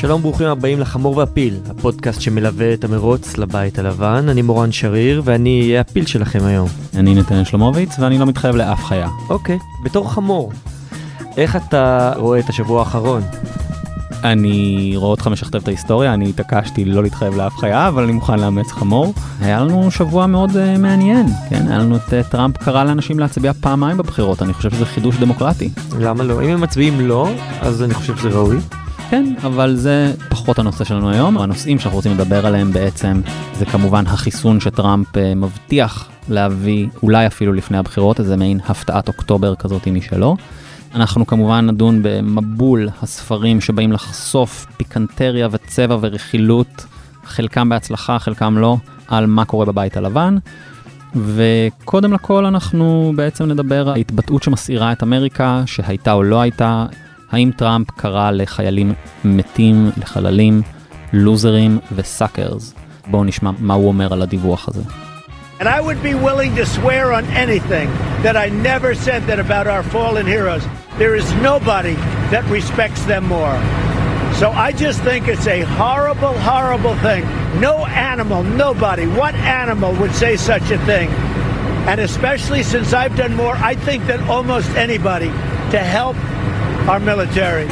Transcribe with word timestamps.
שלום, 0.00 0.22
ברוכים 0.22 0.46
הבאים 0.46 0.80
לחמור 0.80 1.16
והפיל, 1.16 1.54
הפודקאסט 1.70 2.20
שמלווה 2.20 2.74
את 2.74 2.84
המרוץ 2.84 3.38
לבית 3.38 3.78
הלבן. 3.78 4.28
אני 4.28 4.42
מורן 4.42 4.72
שריר, 4.72 5.22
ואני 5.24 5.62
אהיה 5.62 5.80
הפיל 5.80 6.06
שלכם 6.06 6.38
היום. 6.44 6.68
אני 6.96 7.14
נתנאל 7.14 7.44
שלומוביץ, 7.44 7.98
ואני 7.98 8.18
לא 8.18 8.26
מתחייב 8.26 8.56
לאף 8.56 8.84
חיה. 8.84 9.08
אוקיי, 9.30 9.58
בתור 9.84 10.12
חמור, 10.12 10.52
איך 11.36 11.56
אתה 11.56 12.12
רואה 12.16 12.38
את 12.38 12.48
השבוע 12.48 12.80
האחרון? 12.80 13.22
אני 14.24 14.92
רואה 14.96 15.10
אותך 15.10 15.26
משכתב 15.26 15.58
את 15.58 15.68
ההיסטוריה, 15.68 16.14
אני 16.14 16.28
התעקשתי 16.28 16.84
לא 16.84 17.02
להתחייב 17.02 17.34
לאף 17.34 17.56
חיה, 17.56 17.88
אבל 17.88 18.02
אני 18.02 18.12
מוכן 18.12 18.38
לאמץ 18.38 18.72
חמור. 18.72 19.14
היה 19.40 19.60
לנו 19.60 19.90
שבוע 19.90 20.26
מאוד 20.26 20.50
uh, 20.50 20.78
מעניין, 20.78 21.26
כן? 21.50 21.68
היה 21.68 21.78
לנו 21.78 21.96
את 21.96 22.08
uh, 22.08 22.30
טראמפ 22.30 22.56
קרא 22.56 22.84
לאנשים 22.84 23.18
להצביע 23.18 23.52
פעמיים 23.52 23.96
בבחירות, 23.96 24.42
אני 24.42 24.52
חושב 24.52 24.70
שזה 24.70 24.86
חידוש 24.86 25.16
דמוקרטי. 25.16 25.70
למה 25.98 26.24
לא? 26.24 26.42
אם 26.42 26.48
הם 26.48 26.60
מצביעים 26.60 27.00
לא, 27.00 27.28
אז 27.60 27.82
אני 27.82 27.94
חושב 27.94 28.16
שזה 28.16 28.28
ראוי. 28.28 28.56
כן, 29.10 29.34
אבל 29.42 29.76
זה 29.76 30.12
פחות 30.28 30.58
הנושא 30.58 30.84
שלנו 30.84 31.10
היום. 31.10 31.38
הנושאים 31.38 31.78
שאנחנו 31.78 31.96
רוצים 31.96 32.12
לדבר 32.12 32.46
עליהם 32.46 32.72
בעצם 32.72 33.20
זה 33.54 33.66
כמובן 33.66 34.06
החיסון 34.06 34.60
שטראמפ 34.60 35.06
uh, 35.16 35.18
מבטיח 35.36 36.08
להביא, 36.28 36.88
אולי 37.02 37.26
אפילו 37.26 37.52
לפני 37.52 37.78
הבחירות, 37.78 38.20
איזה 38.20 38.36
מעין 38.36 38.60
הפתעת 38.68 39.08
אוקטובר 39.08 39.54
כזאת 39.54 39.88
משלו. 39.88 40.36
אנחנו 40.94 41.26
כמובן 41.26 41.66
נדון 41.66 42.00
במבול 42.02 42.88
הספרים 43.02 43.60
שבאים 43.60 43.92
לחשוף 43.92 44.66
פיקנטריה 44.76 45.48
וצבע 45.50 45.96
ורכילות, 46.00 46.86
חלקם 47.24 47.68
בהצלחה, 47.68 48.18
חלקם 48.18 48.58
לא, 48.58 48.76
על 49.08 49.26
מה 49.26 49.44
קורה 49.44 49.66
בבית 49.66 49.96
הלבן. 49.96 50.36
וקודם 51.16 52.12
לכל 52.12 52.46
אנחנו 52.46 53.12
בעצם 53.16 53.44
נדבר 53.44 53.88
על 53.88 53.94
ההתבטאות 53.94 54.42
שמסעירה 54.42 54.92
את 54.92 55.02
אמריקה, 55.02 55.62
שהייתה 55.66 56.12
או 56.12 56.22
לא 56.22 56.40
הייתה, 56.40 56.86
האם 57.32 57.50
טראמפ 57.56 57.90
קרא 57.90 58.30
לחיילים 58.30 58.92
מתים, 59.24 59.90
לחללים, 59.96 60.62
לוזרים 61.12 61.78
וסאקרס. 61.94 62.74
בואו 63.06 63.24
נשמע 63.24 63.50
מה 63.58 63.74
הוא 63.74 63.88
אומר 63.88 64.12
על 64.12 64.22
הדיווח 64.22 64.68
הזה. 64.68 64.82
And 65.60 65.68
I 65.68 65.80
would 65.80 66.02
be 66.02 66.14
willing 66.14 66.56
to 66.56 66.64
swear 66.64 67.12
on 67.12 67.24
anything 67.46 67.88
that 68.22 68.34
I 68.44 68.48
never 68.48 68.94
said 68.94 69.20
that 69.28 69.38
about 69.38 69.66
our 69.66 69.82
fallen 69.82 70.26
heroes. 70.26 70.64
There 70.96 71.14
is 71.20 71.26
nobody 71.50 71.96
that 72.32 72.44
respects 72.58 73.02
them 73.04 73.24
more. 73.36 73.56
So 74.40 74.46
I 74.66 74.72
just 74.72 74.98
think 75.08 75.28
it's 75.28 75.46
a 75.46 75.60
horrible, 75.80 76.34
horrible 76.52 76.96
thing. 77.06 77.22
No 77.60 77.74
animal, 78.14 78.42
nobody, 78.42 79.06
what 79.20 79.34
animal 79.34 79.92
would 80.00 80.14
say 80.22 80.32
such 80.36 80.66
a 80.70 80.78
thing? 80.90 81.08
And 81.90 82.00
especially 82.00 82.62
since 82.62 82.94
I've 82.94 83.16
done 83.22 83.34
more, 83.42 83.56
I 83.70 83.74
think 83.74 84.06
that 84.06 84.20
almost 84.36 84.70
anybody 84.86 85.30
to 85.74 85.78
help 85.98 86.16
our 86.88 87.00
military. 87.00 87.68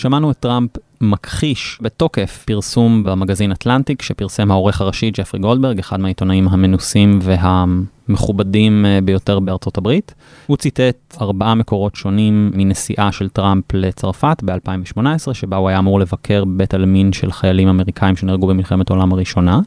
שמענו 0.00 0.30
את 0.30 0.36
טראמפ 0.36 0.70
מכחיש 1.00 1.78
בתוקף 1.82 2.42
פרסום 2.46 3.04
במגזין 3.04 3.52
אטלנטיק 3.52 4.02
שפרסם 4.02 4.50
העורך 4.50 4.80
הראשי 4.80 5.10
ג'פרי 5.10 5.40
גולדברג, 5.40 5.78
אחד 5.78 6.00
מהעיתונאים 6.00 6.48
המנוסים 6.48 7.18
והמכובדים 7.22 8.86
אה, 8.86 8.98
ביותר 9.04 9.40
בארצות 9.40 9.78
הברית. 9.78 10.14
הוא 10.46 10.56
ציטט 10.56 11.16
ארבעה 11.20 11.54
מקורות 11.54 11.94
שונים 11.94 12.50
מנסיעה 12.54 13.12
של 13.12 13.28
טראמפ 13.28 13.64
לצרפת 13.72 14.42
ב-2018, 14.44 15.34
שבה 15.34 15.56
הוא 15.56 15.68
היה 15.68 15.78
אמור 15.78 16.00
לבקר 16.00 16.44
בית 16.44 16.74
עלמין 16.74 17.12
של 17.12 17.32
חיילים 17.32 17.68
אמריקאים 17.68 18.16
שנהרגו 18.16 18.46
במלחמת 18.46 18.90
העולם 18.90 19.12
הראשונה, 19.12 19.60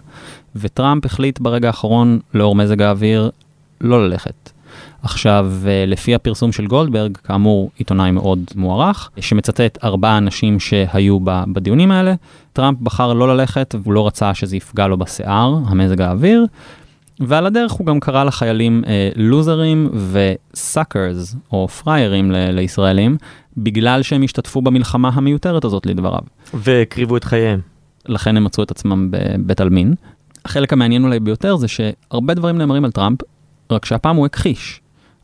וטראמפ 0.56 1.06
החליט 1.06 1.40
ברגע 1.40 1.68
האחרון, 1.68 2.20
לאור 2.34 2.56
מזג 2.56 2.82
האוויר, 2.82 3.30
לא 3.82 4.08
ללכת. 4.08 4.53
עכשיו, 5.04 5.52
אה, 5.68 5.86
לפי 5.88 6.16
הפרסום 6.16 6.52
של 6.52 6.68
גולדברג, 6.68 7.18
כאמור 7.18 7.72
עיתונאי 7.78 8.12
מאוד 8.12 8.40
מוערך, 8.56 9.10
שמצטט 9.20 9.84
ארבעה 9.84 10.18
אנשים 10.18 10.60
שהיו 10.60 11.18
בדיונים 11.24 11.92
האלה, 11.92 12.14
טראמפ 12.54 12.80
בחר 12.82 13.14
לא 13.14 13.38
ללכת 13.38 13.76
והוא 13.84 13.94
לא 13.94 14.08
רצה 14.08 14.34
שזה 14.34 14.58
יפגע 14.58 14.88
לו 14.88 14.98
בשיער, 14.98 15.58
המזג 15.66 16.02
האוויר, 16.02 16.46
ועל 17.20 17.46
הדרך 17.46 17.72
הוא 17.72 17.88
גם 17.88 18.00
קרא 18.00 18.24
לחיילים 18.24 18.84
אה, 18.88 19.10
לוזרים 19.16 19.90
וסאקרס, 20.12 21.36
או 21.52 21.68
פריירים 21.68 22.32
ל- 22.32 22.52
לישראלים, 22.52 23.18
בגלל 23.58 24.02
שהם 24.02 24.24
השתתפו 24.24 24.62
במלחמה 24.62 25.10
המיותרת 25.14 25.66
הזאת 25.66 25.86
לדבריו. 25.86 26.22
והקריבו 26.54 27.18
את 27.18 27.24
חייהם. 27.24 27.60
לכן 28.06 28.38
הם 28.38 28.44
מצאו 28.44 28.64
את 28.64 28.72
עצמם 28.72 29.08
בבית 29.12 29.62
עלמין. 29.62 29.94
החלק 30.46 30.74
המעניין 30.74 31.04
אולי 31.04 31.20
ביותר 31.20 31.56
זה 31.56 31.68
שהרבה 31.68 32.34
דברים 32.34 32.58
נאמרים 32.58 32.86
על 32.86 32.92
טראמפ, 32.92 33.20
רק 33.72 33.86
שהפעם 33.86 34.16
הוא 34.16 34.26
הכחיש. 34.26 34.83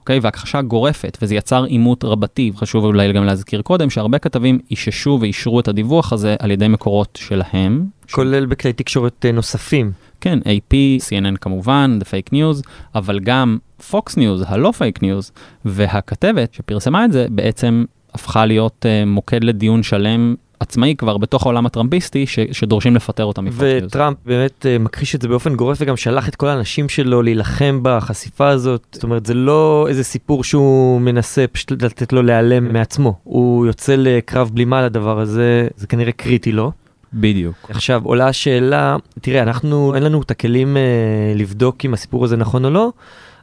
אוקיי? 0.09 0.19
והכחשה 0.19 0.61
גורפת, 0.61 1.17
וזה 1.21 1.35
יצר 1.35 1.63
עימות 1.63 2.03
רבתי, 2.03 2.51
חשוב 2.55 2.85
אולי 2.85 3.13
גם 3.13 3.25
להזכיר 3.25 3.61
קודם, 3.61 3.89
שהרבה 3.89 4.19
כתבים 4.19 4.59
איששו 4.71 5.17
ואישרו 5.21 5.59
את 5.59 5.67
הדיווח 5.67 6.13
הזה 6.13 6.35
על 6.39 6.51
ידי 6.51 6.67
מקורות 6.67 7.19
שלהם. 7.21 7.85
כולל 8.11 8.43
ש... 8.43 8.49
בכלי 8.49 8.73
תקשורת 8.73 9.25
אה, 9.25 9.31
נוספים. 9.31 9.91
כן, 10.21 10.39
AP, 10.39 10.73
CNN 11.01 11.37
כמובן, 11.41 11.99
The 12.01 12.05
Fake 12.05 12.33
News, 12.33 12.69
אבל 12.95 13.19
גם 13.19 13.57
Fox 13.91 14.15
News, 14.15 14.45
הלא 14.45 14.71
Fake 14.79 14.99
News, 14.99 15.31
והכתבת 15.65 16.53
שפרסמה 16.53 17.05
את 17.05 17.11
זה 17.11 17.25
בעצם 17.29 17.85
הפכה 18.13 18.45
להיות 18.45 18.85
uh, 18.85 19.09
מוקד 19.09 19.43
לדיון 19.43 19.83
שלם 19.83 20.35
עצמאי 20.59 20.95
כבר 20.97 21.17
בתוך 21.17 21.43
העולם 21.43 21.65
הטראמפיסטי 21.65 22.27
ש, 22.27 22.39
שדורשים 22.51 22.95
לפטר 22.95 23.23
אותם 23.23 23.45
וטראמפ 23.57 24.17
באמת 24.25 24.65
uh, 24.65 24.83
מכחיש 24.83 25.15
את 25.15 25.21
זה 25.21 25.27
באופן 25.27 25.55
גורף 25.55 25.77
וגם 25.81 25.97
שלח 25.97 26.29
את 26.29 26.35
כל 26.35 26.47
האנשים 26.47 26.89
שלו 26.89 27.21
להילחם 27.21 27.79
בחשיפה 27.83 28.47
הזאת. 28.47 28.87
זאת 28.91 29.03
אומרת, 29.03 29.25
זה 29.25 29.33
לא 29.33 29.85
איזה 29.89 30.03
סיפור 30.03 30.43
שהוא 30.43 31.01
מנסה 31.01 31.45
פשוט 31.51 31.83
לתת 31.83 32.13
לו 32.13 32.21
להיעלם 32.21 32.73
מעצמו. 32.73 33.13
הוא 33.23 33.65
יוצא 33.65 33.95
לקרב 33.97 34.49
בלימה 34.53 34.81
לדבר 34.81 35.19
הזה, 35.19 35.67
זה 35.77 35.87
כנראה 35.87 36.11
קריטי 36.11 36.51
לו. 36.51 36.71
בדיוק. 37.13 37.55
עכשיו 37.69 38.01
עולה 38.03 38.27
השאלה, 38.27 38.97
תראה, 39.21 39.41
אנחנו, 39.41 39.95
אין 39.95 40.03
לנו 40.03 40.21
את 40.21 40.31
הכלים 40.31 40.77
אה, 40.77 41.39
לבדוק 41.39 41.85
אם 41.85 41.93
הסיפור 41.93 42.25
הזה 42.25 42.37
נכון 42.37 42.65
או 42.65 42.69
לא, 42.69 42.91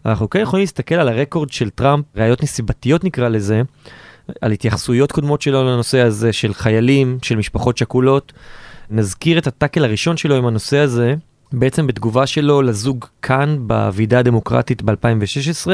אנחנו 0.07 0.31
כן 0.31 0.41
יכולים 0.41 0.63
להסתכל 0.63 0.95
על 0.95 1.09
הרקורד 1.09 1.51
של 1.51 1.71
טראמפ, 1.71 2.05
ראיות 2.17 2.43
נסיבתיות 2.43 3.05
נקרא 3.05 3.29
לזה. 3.29 3.63
על 4.41 4.53
התייחסויות 4.53 5.13
קודמות 5.13 5.43
שלו 5.43 5.65
לנושא 5.65 6.01
הזה 6.01 6.33
של 6.33 6.55
חיילים, 6.55 7.19
של 7.23 7.37
משפחות 7.37 7.79
שכולות. 7.79 8.33
נזכיר 8.91 9.39
את 9.39 9.47
הטאקל 9.47 9.85
הראשון 9.85 10.17
שלו 10.17 10.37
עם 10.37 10.47
הנושא 10.47 10.79
הזה, 10.79 11.15
בעצם 11.53 11.87
בתגובה 11.87 12.27
שלו 12.27 12.63
לזוג 12.63 13.05
חאן 13.23 13.57
בוועידה 13.61 14.19
הדמוקרטית 14.19 14.83
ב-2016, 14.83 15.71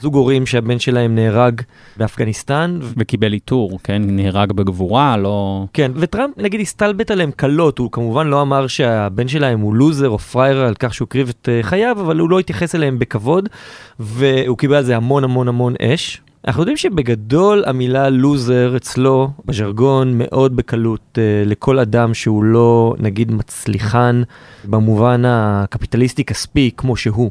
זוג 0.00 0.14
הורים 0.14 0.46
שהבן 0.46 0.78
שלהם 0.78 1.14
נהרג 1.14 1.60
באפגניסטן. 1.96 2.78
וקיבל 2.96 3.32
עיטור, 3.32 3.78
כן? 3.84 4.02
נהרג 4.06 4.52
בגבורה, 4.52 5.16
לא... 5.16 5.66
כן, 5.72 5.92
וטראמפ 5.94 6.38
נגיד 6.38 6.60
הסתלבט 6.60 7.10
עליהם 7.10 7.30
קלות, 7.30 7.78
הוא 7.78 7.92
כמובן 7.92 8.26
לא 8.26 8.42
אמר 8.42 8.66
שהבן 8.66 9.28
שלהם 9.28 9.60
הוא 9.60 9.74
לוזר 9.74 10.08
או 10.08 10.18
פרייר 10.18 10.60
על 10.60 10.74
כך 10.74 10.94
שהוא 10.94 11.06
הקריב 11.06 11.28
את 11.28 11.48
אה, 11.48 11.62
חייו, 11.62 11.96
אבל 12.00 12.18
הוא 12.18 12.30
לא 12.30 12.38
התייחס 12.38 12.74
אליהם 12.74 12.98
בכבוד, 12.98 13.48
והוא 14.00 14.58
קיבל 14.58 14.76
על 14.76 14.84
זה 14.84 14.96
המון 14.96 15.24
המון 15.24 15.48
המון 15.48 15.74
אש. 15.80 16.20
אנחנו 16.46 16.62
יודעים 16.62 16.76
שבגדול 16.76 17.64
המילה 17.66 18.10
לוזר 18.10 18.76
אצלו 18.76 19.30
בז'רגון 19.44 20.18
מאוד 20.18 20.56
בקלות 20.56 21.18
אה, 21.18 21.42
לכל 21.46 21.78
אדם 21.78 22.14
שהוא 22.14 22.44
לא 22.44 22.94
נגיד 22.98 23.32
מצליחן 23.32 24.22
במובן 24.64 25.22
הקפיטליסטי 25.26 26.24
כספי 26.24 26.70
כמו 26.76 26.96
שהוא. 26.96 27.30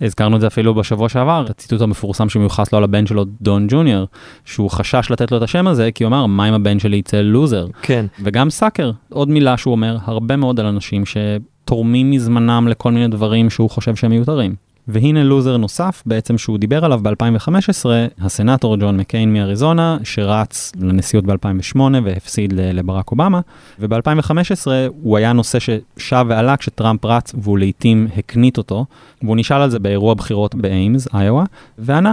הזכרנו 0.00 0.36
את 0.36 0.40
זה 0.40 0.46
אפילו 0.46 0.74
בשבוע 0.74 1.08
שעבר, 1.08 1.44
הציטוט 1.50 1.80
המפורסם 1.80 2.28
שמיוחס 2.28 2.72
לו 2.72 2.78
על 2.78 2.84
הבן 2.84 3.06
שלו, 3.06 3.24
דון 3.40 3.66
ג'וניור, 3.70 4.06
שהוא 4.44 4.70
חשש 4.70 5.10
לתת 5.10 5.32
לו 5.32 5.38
את 5.38 5.42
השם 5.42 5.66
הזה, 5.66 5.92
כי 5.92 6.04
הוא 6.04 6.08
אמר, 6.08 6.26
מה 6.26 6.48
אם 6.48 6.54
הבן 6.54 6.78
שלי 6.78 6.96
יצא 6.96 7.20
לוזר? 7.20 7.66
כן. 7.82 8.06
וגם 8.22 8.50
סאקר, 8.50 8.90
עוד 9.08 9.28
מילה 9.28 9.56
שהוא 9.56 9.72
אומר 9.72 9.96
הרבה 10.04 10.36
מאוד 10.36 10.60
על 10.60 10.66
אנשים 10.66 11.02
שתורמים 11.06 12.10
מזמנם 12.10 12.68
לכל 12.68 12.92
מיני 12.92 13.08
דברים 13.08 13.50
שהוא 13.50 13.70
חושב 13.70 13.96
שהם 13.96 14.10
מיותרים. 14.10 14.54
והנה 14.88 15.22
לוזר 15.22 15.56
נוסף 15.56 16.02
בעצם 16.06 16.38
שהוא 16.38 16.58
דיבר 16.58 16.84
עליו 16.84 17.00
ב-2015, 17.02 17.86
הסנאטור 18.20 18.76
ג'ון 18.76 18.96
מקיין 18.96 19.32
מאריזונה, 19.32 19.98
שרץ 20.04 20.72
לנשיאות 20.80 21.24
ב-2008 21.24 21.78
והפסיד 22.04 22.52
לברק 22.52 23.10
אובמה, 23.10 23.40
וב-2015 23.78 24.66
הוא 25.02 25.16
היה 25.16 25.32
נושא 25.32 25.58
ששב 25.58 26.26
ועלה 26.28 26.56
כשטראמפ 26.56 27.04
רץ 27.04 27.32
והוא 27.38 27.58
לעיתים 27.58 28.08
הקנית 28.16 28.58
אותו, 28.58 28.84
והוא 29.22 29.36
נשאל 29.36 29.62
על 29.62 29.70
זה 29.70 29.78
באירוע 29.78 30.14
בחירות 30.14 30.54
באיימס, 30.54 31.08
איואה, 31.14 31.44
וענה. 31.78 32.12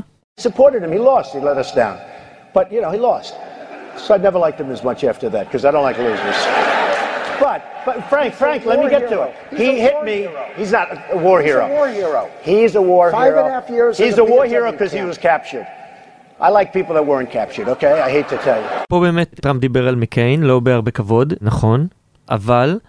So 4.08 4.14
I 4.14 4.18
never 4.18 4.40
liked 4.40 4.60
him 4.60 4.72
as 4.72 4.84
much 4.84 5.04
after 5.04 5.30
that 5.30 5.44
because 5.48 5.64
I 5.66 5.72
don't 5.72 5.84
like 5.84 5.98
losers. 5.98 6.91
But, 7.48 7.60
but 7.88 7.98
Frank, 8.12 8.32
Frank, 8.42 8.60
let 8.72 8.78
me 8.84 8.88
get 8.96 9.04
to 9.14 9.18
it. 9.28 9.32
He 9.62 9.70
hit 9.86 9.98
me. 10.10 10.18
He's 10.60 10.72
not 10.78 10.88
a 11.18 11.20
war 11.26 11.40
hero. 11.50 11.66
He's 11.66 11.74
a 11.74 11.78
war 11.80 11.90
hero. 12.00 12.22
He's 12.50 12.74
a 12.76 12.84
war 12.92 13.06
Five 13.12 13.28
hero. 13.28 13.42
Five 13.42 13.46
and 13.46 13.54
a 13.54 13.56
half 13.60 13.70
years. 13.78 13.94
He's 14.04 14.18
a 14.26 14.28
war 14.34 14.44
hero 14.54 14.68
because 14.76 14.92
he 14.98 15.04
was 15.12 15.18
captured. 15.30 15.68
I 16.48 16.50
like 16.58 16.68
people 16.78 16.94
that 16.98 17.06
weren't 17.12 17.32
captured, 17.40 17.68
okay? 17.76 17.94
I 18.08 18.10
hate 18.16 18.28
to 18.30 18.38
tell 18.48 18.60
you. 18.62 18.70
פה 18.90 19.00
באמת 19.00 19.40
טראמפ 19.42 19.62
דיבר 19.62 19.88
על 19.88 19.96
מקיין, 19.96 20.44
לא 20.44 20.60
בהרבה 20.60 20.92
כבוד, 20.92 21.34
נכון, 21.42 21.88
אבל 22.30 22.80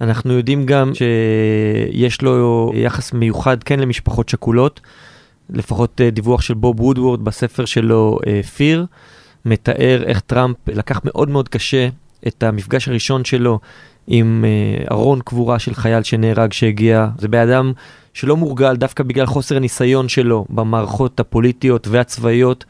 אנחנו 0.00 0.32
יודעים 0.32 0.66
גם 0.66 0.92
שיש 0.94 2.22
לו 2.22 2.70
יחס 2.74 3.12
מיוחד 3.12 3.62
כן 3.62 3.80
למשפחות 3.80 4.28
שכולות. 4.28 4.80
לפחות 5.50 6.00
אה, 6.00 6.10
דיווח 6.10 6.40
של 6.40 6.54
בוב 6.54 6.80
וודוורד 6.80 7.24
בספר 7.24 7.64
שלו, 7.64 8.18
פיר, 8.56 8.86
מתאר 9.44 10.02
איך 10.06 10.20
טראמפ 10.20 10.56
לקח 10.68 11.00
מאוד 11.04 11.30
מאוד 11.30 11.48
קשה 11.48 11.88
את 12.26 12.42
המפגש 12.42 12.88
הראשון 12.88 13.24
שלו 13.24 13.58
עם 14.06 14.44
ארון 14.90 15.20
קבורה 15.24 15.58
של 15.58 15.74
חייל 15.74 16.02
שנהרג 16.02 16.52
שהגיע. 16.52 17.08
זה 17.18 17.28
בן 17.28 17.38
אדם 17.48 17.72
שלא 18.14 18.36
מורגל 18.36 18.76
דווקא 18.76 19.04
בגלל 19.04 19.26
חוסר 19.26 19.56
הניסיון 19.56 20.08
שלו 20.08 20.46
במערכות 20.50 21.20
הפוליטיות 21.20 21.88
והצבאיות. 21.88 22.64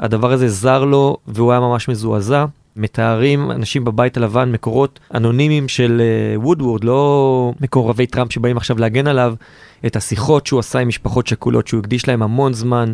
הדבר 0.00 0.32
הזה 0.32 0.48
זר 0.48 0.84
לו 0.84 1.16
והוא 1.26 1.52
היה 1.52 1.60
ממש 1.60 1.88
מזועזע. 1.88 2.44
מתארים 2.76 3.50
אנשים 3.50 3.84
בבית 3.84 4.16
הלבן, 4.16 4.52
מקורות 4.52 5.00
אנונימיים 5.14 5.68
של 5.68 6.02
וודוורד, 6.36 6.82
uh, 6.82 6.86
לא 6.86 7.52
מקורבי 7.60 8.06
טראמפ 8.06 8.32
שבאים 8.32 8.56
עכשיו 8.56 8.78
להגן 8.78 9.06
עליו, 9.06 9.34
את 9.86 9.96
השיחות 9.96 10.46
שהוא 10.46 10.60
עשה 10.60 10.78
עם 10.78 10.88
משפחות 10.88 11.26
שכולות, 11.26 11.68
שהוא 11.68 11.80
הקדיש 11.80 12.08
להם 12.08 12.22
המון 12.22 12.52
זמן, 12.52 12.92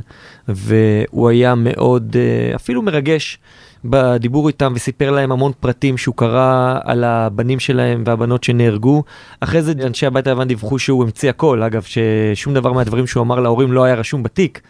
והוא 0.49 1.29
היה 1.29 1.55
מאוד 1.55 2.17
uh, 2.17 2.57
אפילו 2.57 2.83
מרגש 2.83 3.39
בדיבור 3.85 4.49
איתם 4.49 4.73
וסיפר 4.77 5.11
להם 5.11 5.33
המון 5.33 5.53
פרטים 5.61 5.99
שהוא 5.99 6.15
קרא 6.15 6.79
על 6.85 7.05
הבנים 7.05 7.61
שלהם 7.61 8.03
והבנות 8.07 8.45
שנהרגו. 8.45 9.03
אחרי 9.41 9.63
זה 9.63 9.73
אנשי 9.87 10.07
הבית 10.07 10.27
הלבן 10.27 10.49
דיווחו 10.49 10.79
שהוא 10.79 11.03
המציא 11.03 11.31
הכל, 11.31 11.63
אגב, 11.63 11.83
ששום 11.83 12.55
דבר 12.55 12.73
מהדברים 12.73 13.07
שהוא 13.07 13.23
אמר 13.23 13.41
להורים 13.41 13.73
לא 13.73 13.85
היה 13.85 13.95
רשום 13.95 14.23
בתיק. 14.23 14.61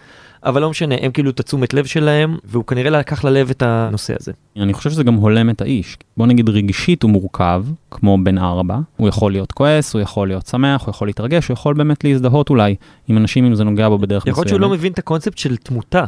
אבל 0.44 0.60
לא 0.60 0.70
משנה, 0.70 0.94
הם 1.00 1.12
כאילו 1.12 1.31
את 1.31 1.40
התשומת 1.40 1.75
לב 1.75 1.84
שלהם, 1.84 2.37
והוא 2.44 2.64
כנראה 2.64 2.90
לקח 2.90 3.25
ללב 3.25 3.50
את 3.50 3.62
הנושא 3.62 4.14
הזה. 4.20 4.32
אני 4.56 4.72
חושב 4.72 4.90
שזה 4.90 5.04
גם 5.04 5.14
הולם 5.14 5.50
את 5.50 5.60
האיש. 5.60 5.96
בוא 6.16 6.26
נגיד 6.26 6.48
רגשית 6.48 7.02
הוא 7.02 7.10
מורכב, 7.10 7.64
כמו 7.90 8.19
בן 8.25 8.38
ארבע, 8.38 8.78
הוא 8.96 9.08
יכול 9.08 9.32
להיות 9.32 9.52
כועס, 9.52 9.94
הוא 9.94 10.02
יכול 10.02 10.28
להיות 10.28 10.46
שמח, 10.46 10.82
הוא 10.82 10.90
יכול 10.90 11.08
להתרגש, 11.08 11.48
הוא 11.48 11.54
יכול 11.54 11.75
באמת 11.75 12.04
להזדהות 12.04 12.50
אולי 12.50 12.75
עם 13.08 13.16
אנשים 13.16 13.44
אם 13.44 13.54
זה 13.54 13.64
נוגע 13.64 13.88
בו 13.88 13.98
בדרך 13.98 14.22
מסוימת. 14.22 14.32
יכול 14.32 14.42
להיות 14.42 14.48
שהוא 14.48 14.60
לא 14.60 14.69
מבין 14.69 14.92
את 14.92 14.98
הקונספט 14.98 15.38
של 15.38 15.56
תמותה. 15.56 16.04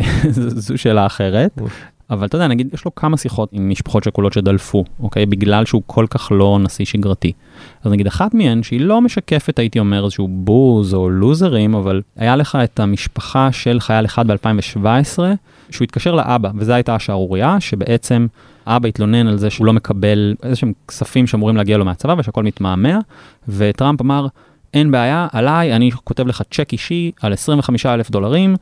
זו 0.66 0.78
שאלה 0.78 1.06
אחרת. 1.06 1.60
אבל 2.10 2.26
אתה 2.26 2.36
יודע, 2.36 2.46
נגיד, 2.46 2.74
יש 2.74 2.84
לו 2.84 2.94
כמה 2.94 3.16
שיחות 3.16 3.48
עם 3.52 3.70
משפחות 3.70 4.04
שכולות 4.04 4.32
שדלפו, 4.32 4.84
אוקיי? 5.00 5.26
בגלל 5.26 5.64
שהוא 5.64 5.82
כל 5.86 6.06
כך 6.10 6.32
לא 6.34 6.58
נשיא 6.60 6.84
שגרתי. 6.84 7.32
אז 7.84 7.92
נגיד, 7.92 8.06
אחת 8.06 8.34
מהן, 8.34 8.62
שהיא 8.62 8.80
לא 8.80 9.00
משקפת, 9.00 9.58
הייתי 9.58 9.78
אומר, 9.78 10.04
איזשהו 10.04 10.28
בוז 10.28 10.94
או 10.94 11.10
לוזרים, 11.10 11.74
אבל 11.74 12.02
היה 12.16 12.36
לך 12.36 12.58
את 12.64 12.80
המשפחה 12.80 13.52
של 13.52 13.80
חייל 13.80 14.04
אחד 14.04 14.26
ב-2017, 14.30 15.18
שהוא 15.70 15.84
התקשר 15.84 16.14
לאבא, 16.14 16.50
וזו 16.54 16.72
הייתה 16.72 16.94
השערורייה, 16.94 17.60
שבעצם 17.60 18.26
אבא 18.66 18.88
התלונן 18.88 19.26
על 19.26 19.36
זה 19.36 19.50
שהוא 19.50 19.66
לא 19.66 19.72
מקבל 19.72 20.34
איזה 20.42 20.56
שהם 20.56 20.72
כספים 20.88 21.26
שאמורים 21.26 21.56
להגיע 21.56 21.76
לו 21.78 21.84
מהצבא 21.84 22.14
ושהכול 22.18 22.44
מתמהמה, 22.44 22.98
וטראמפ 23.48 24.00
אמר, 24.00 24.26
אין 24.74 24.90
בעיה, 24.90 25.26
עליי, 25.32 25.76
אני 25.76 25.90
כותב 26.04 26.26
לך 26.26 26.42
צ'ק 26.50 26.72
אישי 26.72 27.10
על 27.22 27.32
25 27.32 27.86
אלף 27.86 28.10
דולרים, 28.10 28.56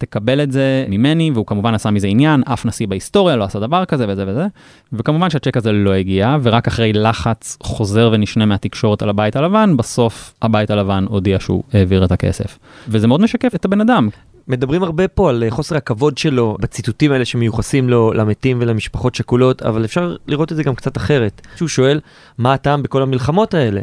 תקבל 0.00 0.42
את 0.42 0.52
זה 0.52 0.84
ממני, 0.88 1.30
והוא 1.34 1.46
כמובן 1.46 1.74
עשה 1.74 1.90
מזה 1.90 2.06
עניין, 2.06 2.42
אף 2.52 2.66
נשיא 2.66 2.86
בהיסטוריה 2.86 3.36
לא 3.36 3.44
עשה 3.44 3.60
דבר 3.60 3.84
כזה 3.84 4.04
וזה 4.08 4.24
וזה, 4.28 4.46
וכמובן 4.92 5.30
שהצ'ק 5.30 5.56
הזה 5.56 5.72
לא 5.72 5.92
הגיע, 5.92 6.36
ורק 6.42 6.68
אחרי 6.68 6.92
לחץ 6.92 7.58
חוזר 7.62 8.10
ונשנה 8.12 8.46
מהתקשורת 8.46 9.02
על 9.02 9.08
הבית 9.08 9.36
הלבן, 9.36 9.76
בסוף 9.76 10.34
הבית 10.42 10.70
הלבן 10.70 11.04
הודיע 11.08 11.40
שהוא 11.40 11.62
העביר 11.72 12.04
את 12.04 12.12
הכסף. 12.12 12.58
וזה 12.88 13.06
מאוד 13.06 13.20
משקף 13.20 13.54
את 13.54 13.64
הבן 13.64 13.80
אדם. 13.80 14.08
מדברים 14.48 14.82
הרבה 14.82 15.08
פה 15.08 15.30
על 15.30 15.44
חוסר 15.50 15.76
הכבוד 15.76 16.18
שלו 16.18 16.56
בציטוטים 16.60 17.12
האלה 17.12 17.24
שמיוחסים 17.24 17.88
לו 17.88 18.12
למתים 18.12 18.58
ולמשפחות 18.60 19.14
שכולות, 19.14 19.62
אבל 19.62 19.84
אפשר 19.84 20.16
לראות 20.26 20.52
את 20.52 20.56
זה 20.56 20.62
גם 20.62 20.74
קצת 20.74 20.96
אחרת. 20.96 21.46
שהוא 21.56 21.68
שואל, 21.68 22.00
מה 22.38 22.54
הטעם 22.54 22.82
בכל 22.82 23.02
המלחמות 23.02 23.54
האלה? 23.54 23.80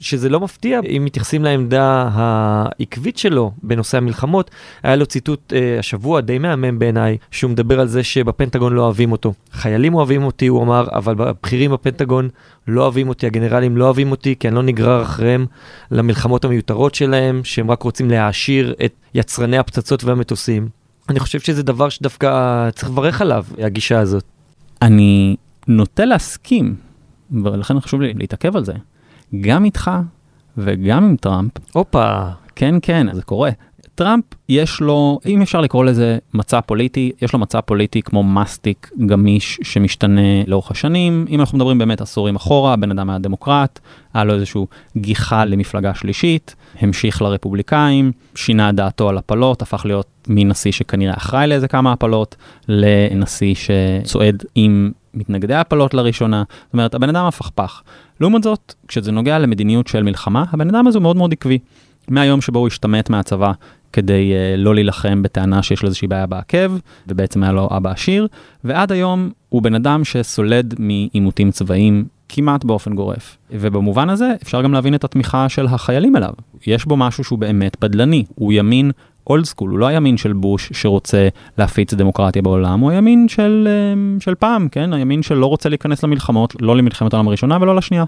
שזה 0.00 0.28
לא 0.28 0.40
מפתיע 0.40 0.80
אם 0.96 1.04
מתייחסים 1.04 1.44
לעמדה 1.44 2.08
העקבית 2.12 3.18
שלו 3.18 3.52
בנושא 3.62 3.98
המלחמות. 3.98 4.50
היה 4.82 4.96
לו 4.96 5.06
ציטוט 5.06 5.52
אה, 5.52 5.78
השבוע 5.78 6.20
די 6.20 6.38
מהמם 6.38 6.78
בעיניי, 6.78 7.16
שהוא 7.30 7.50
מדבר 7.50 7.80
על 7.80 7.88
זה 7.88 8.04
שבפנטגון 8.04 8.72
לא 8.72 8.82
אוהבים 8.82 9.12
אותו. 9.12 9.32
חיילים 9.52 9.94
אוהבים 9.94 10.24
אותי, 10.24 10.46
הוא 10.46 10.62
אמר, 10.62 10.86
אבל 10.92 11.14
הבכירים 11.28 11.70
בפנטגון 11.70 12.28
לא 12.68 12.82
אוהבים 12.82 13.08
אותי, 13.08 13.26
הגנרלים 13.26 13.76
לא 13.76 13.84
אוהבים 13.84 14.10
אותי, 14.10 14.34
כי 14.40 14.48
אני 14.48 14.56
לא 14.56 14.62
נגרר 14.62 15.02
אחריהם 15.02 15.46
למלחמות 15.90 16.44
המיותרות 16.44 16.94
שלהם, 16.94 17.40
שהם 17.44 17.70
רק 17.70 17.82
רוצים 17.82 18.10
להעשיר 18.10 18.74
את 18.84 18.92
יצרני 19.14 19.58
הפצצות 19.58 20.04
והמטוסים. 20.04 20.68
אני 21.08 21.20
חושב 21.20 21.40
שזה 21.40 21.62
דבר 21.62 21.88
שדווקא 21.88 22.70
צריך 22.70 22.90
לברך 22.90 23.20
עליו, 23.20 23.44
הגישה 23.58 23.98
הזאת. 24.00 24.24
אני 24.82 25.36
נוטה 25.68 26.04
להסכים, 26.04 26.74
ולכן 27.30 27.80
חשוב 27.80 28.00
לי 28.00 28.14
להתעכב 28.16 28.56
על 28.56 28.64
זה. 28.64 28.72
גם 29.40 29.64
איתך 29.64 29.90
וגם 30.58 31.04
עם 31.04 31.16
טראמפ. 31.16 31.52
הופה. 31.72 32.28
כן, 32.54 32.74
כן, 32.82 33.06
זה 33.12 33.22
קורה. 33.22 33.50
טראמפ 33.96 34.24
יש 34.48 34.80
לו, 34.80 35.18
אם 35.26 35.42
אפשר 35.42 35.60
לקרוא 35.60 35.84
לזה 35.84 36.18
מצע 36.34 36.60
פוליטי, 36.60 37.12
יש 37.22 37.32
לו 37.32 37.38
מצע 37.38 37.60
פוליטי 37.60 38.02
כמו 38.02 38.22
מסטיק 38.22 38.90
גמיש 39.06 39.58
שמשתנה 39.62 40.44
לאורך 40.46 40.70
השנים. 40.70 41.26
אם 41.28 41.40
אנחנו 41.40 41.58
מדברים 41.58 41.78
באמת 41.78 42.00
עשורים 42.00 42.36
אחורה, 42.36 42.72
הבן 42.72 42.90
אדם 42.90 43.10
היה 43.10 43.18
דמוקרט, 43.18 43.80
היה 44.14 44.24
לו 44.24 44.34
איזשהו 44.34 44.66
גיחה 44.96 45.44
למפלגה 45.44 45.94
שלישית, 45.94 46.54
המשיך 46.80 47.22
לרפובליקאים, 47.22 48.12
שינה 48.34 48.72
דעתו 48.72 49.08
על 49.08 49.18
הפלות, 49.18 49.62
הפך 49.62 49.86
להיות 49.86 50.06
מנשיא 50.28 50.72
שכנראה 50.72 51.14
אחראי 51.16 51.46
לאיזה 51.46 51.68
כמה 51.68 51.92
הפלות, 51.92 52.36
לנשיא 52.68 53.54
שצועד 53.54 54.42
עם 54.54 54.92
מתנגדי 55.14 55.54
הפלות 55.54 55.94
לראשונה. 55.94 56.42
זאת 56.64 56.72
אומרת, 56.72 56.94
הבן 56.94 57.08
אדם 57.08 57.24
הפכפך. 57.24 57.82
לעומת 58.20 58.42
זאת, 58.42 58.74
כשזה 58.88 59.12
נוגע 59.12 59.38
למדיניות 59.38 59.86
של 59.86 60.02
מלחמה, 60.02 60.44
הבן 60.52 60.68
אדם 60.68 60.86
הזה 60.86 60.98
הוא 60.98 61.02
מאוד 61.02 61.16
מאוד 61.16 61.32
עקבי. 61.32 61.58
מהיום 62.08 62.40
שבו 62.40 62.58
הוא 62.58 62.66
השתמט 62.66 63.10
מהצבא 63.10 63.52
כדי 63.92 64.32
uh, 64.32 64.60
לא 64.60 64.74
להילחם 64.74 65.22
בטענה 65.22 65.62
שיש 65.62 65.82
לו 65.82 65.86
איזושהי 65.86 66.08
בעיה 66.08 66.26
בעקב, 66.26 66.72
ובעצם 67.08 67.42
היה 67.42 67.52
לו 67.52 67.68
אבא 67.76 67.90
עשיר, 67.90 68.26
ועד 68.64 68.92
היום 68.92 69.30
הוא 69.48 69.62
בן 69.62 69.74
אדם 69.74 70.04
שסולד 70.04 70.74
מעימותים 70.78 71.50
צבאיים 71.50 72.04
כמעט 72.28 72.64
באופן 72.64 72.94
גורף. 72.94 73.36
ובמובן 73.50 74.10
הזה 74.10 74.32
אפשר 74.42 74.62
גם 74.62 74.72
להבין 74.72 74.94
את 74.94 75.04
התמיכה 75.04 75.48
של 75.48 75.66
החיילים 75.66 76.16
אליו. 76.16 76.32
יש 76.66 76.84
בו 76.84 76.96
משהו 76.96 77.24
שהוא 77.24 77.38
באמת 77.38 77.76
בדלני, 77.80 78.24
הוא 78.34 78.52
ימין 78.52 78.90
אולד 79.26 79.44
סקול, 79.44 79.70
הוא 79.70 79.78
לא 79.78 79.86
הימין 79.86 80.16
של 80.16 80.32
בוש 80.32 80.72
שרוצה 80.72 81.28
להפיץ 81.58 81.94
דמוקרטיה 81.94 82.42
בעולם, 82.42 82.80
הוא 82.80 82.90
הימין 82.90 83.28
של, 83.28 83.68
אמ, 83.92 84.16
של 84.20 84.34
פעם, 84.34 84.68
כן? 84.68 84.92
הימין 84.92 85.22
שלא 85.22 85.46
רוצה 85.46 85.68
להיכנס 85.68 86.02
למלחמות, 86.04 86.56
לא 86.60 86.76
למלחמת 86.76 87.14
העולם 87.14 87.28
הראשונה 87.28 87.58
ולא 87.60 87.76
לשנייה. 87.76 88.04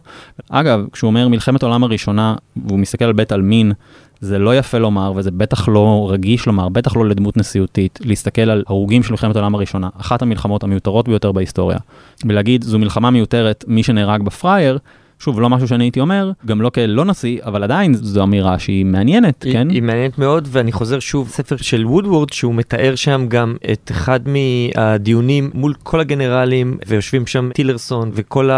אגב, 0.50 0.84
כשהוא 0.92 1.08
אומר 1.08 1.28
מלחמת 1.28 1.62
העולם 1.62 1.84
הראשונה, 1.84 2.34
והוא 2.66 2.78
מסתכל 2.78 3.04
על 3.04 3.12
בית 3.12 3.32
עלמין, 3.32 3.72
זה 4.20 4.38
לא 4.38 4.58
יפה 4.58 4.78
לומר, 4.78 5.12
וזה 5.16 5.30
בטח 5.30 5.68
לא 5.68 6.08
רגיש 6.10 6.46
לומר, 6.46 6.68
בטח 6.68 6.96
לא 6.96 7.06
לדמות 7.06 7.36
נשיאותית, 7.36 7.98
להסתכל 8.04 8.50
על 8.50 8.64
הרוגים 8.66 9.02
של 9.02 9.10
מלחמת 9.10 9.36
העולם 9.36 9.54
הראשונה, 9.54 9.88
אחת 10.00 10.22
המלחמות 10.22 10.62
המיותרות 10.62 11.08
ביותר 11.08 11.32
בהיסטוריה, 11.32 11.78
ולהגיד, 12.24 12.64
זו 12.64 12.78
מלחמה 12.78 13.10
מיותרת, 13.10 13.64
מי 13.68 13.82
שנהרג 13.82 14.22
בפראייר, 14.22 14.78
שוב, 15.20 15.40
לא 15.40 15.50
משהו 15.50 15.68
שאני 15.68 15.84
הייתי 15.84 16.00
אומר, 16.00 16.32
גם 16.46 16.62
לא 16.62 16.70
כלא 16.70 17.04
נשיא, 17.04 17.40
אבל 17.44 17.62
עדיין 17.62 17.94
זו 17.94 18.22
אמירה 18.22 18.58
שהיא 18.58 18.86
מעניינת, 18.86 19.42
היא, 19.42 19.52
כן? 19.52 19.70
היא 19.70 19.82
מעניינת 19.82 20.18
מאוד, 20.18 20.48
ואני 20.50 20.72
חוזר 20.72 20.98
שוב, 20.98 21.28
ספר 21.28 21.56
של 21.56 21.86
וודוורד, 21.86 22.32
שהוא 22.32 22.54
מתאר 22.54 22.94
שם 22.94 23.26
גם 23.28 23.56
את 23.72 23.90
אחד 23.90 24.20
מהדיונים 24.28 25.50
מול 25.54 25.74
כל 25.82 26.00
הגנרלים, 26.00 26.78
ויושבים 26.86 27.26
שם 27.26 27.50
טילרסון 27.54 28.10
וכל 28.14 28.50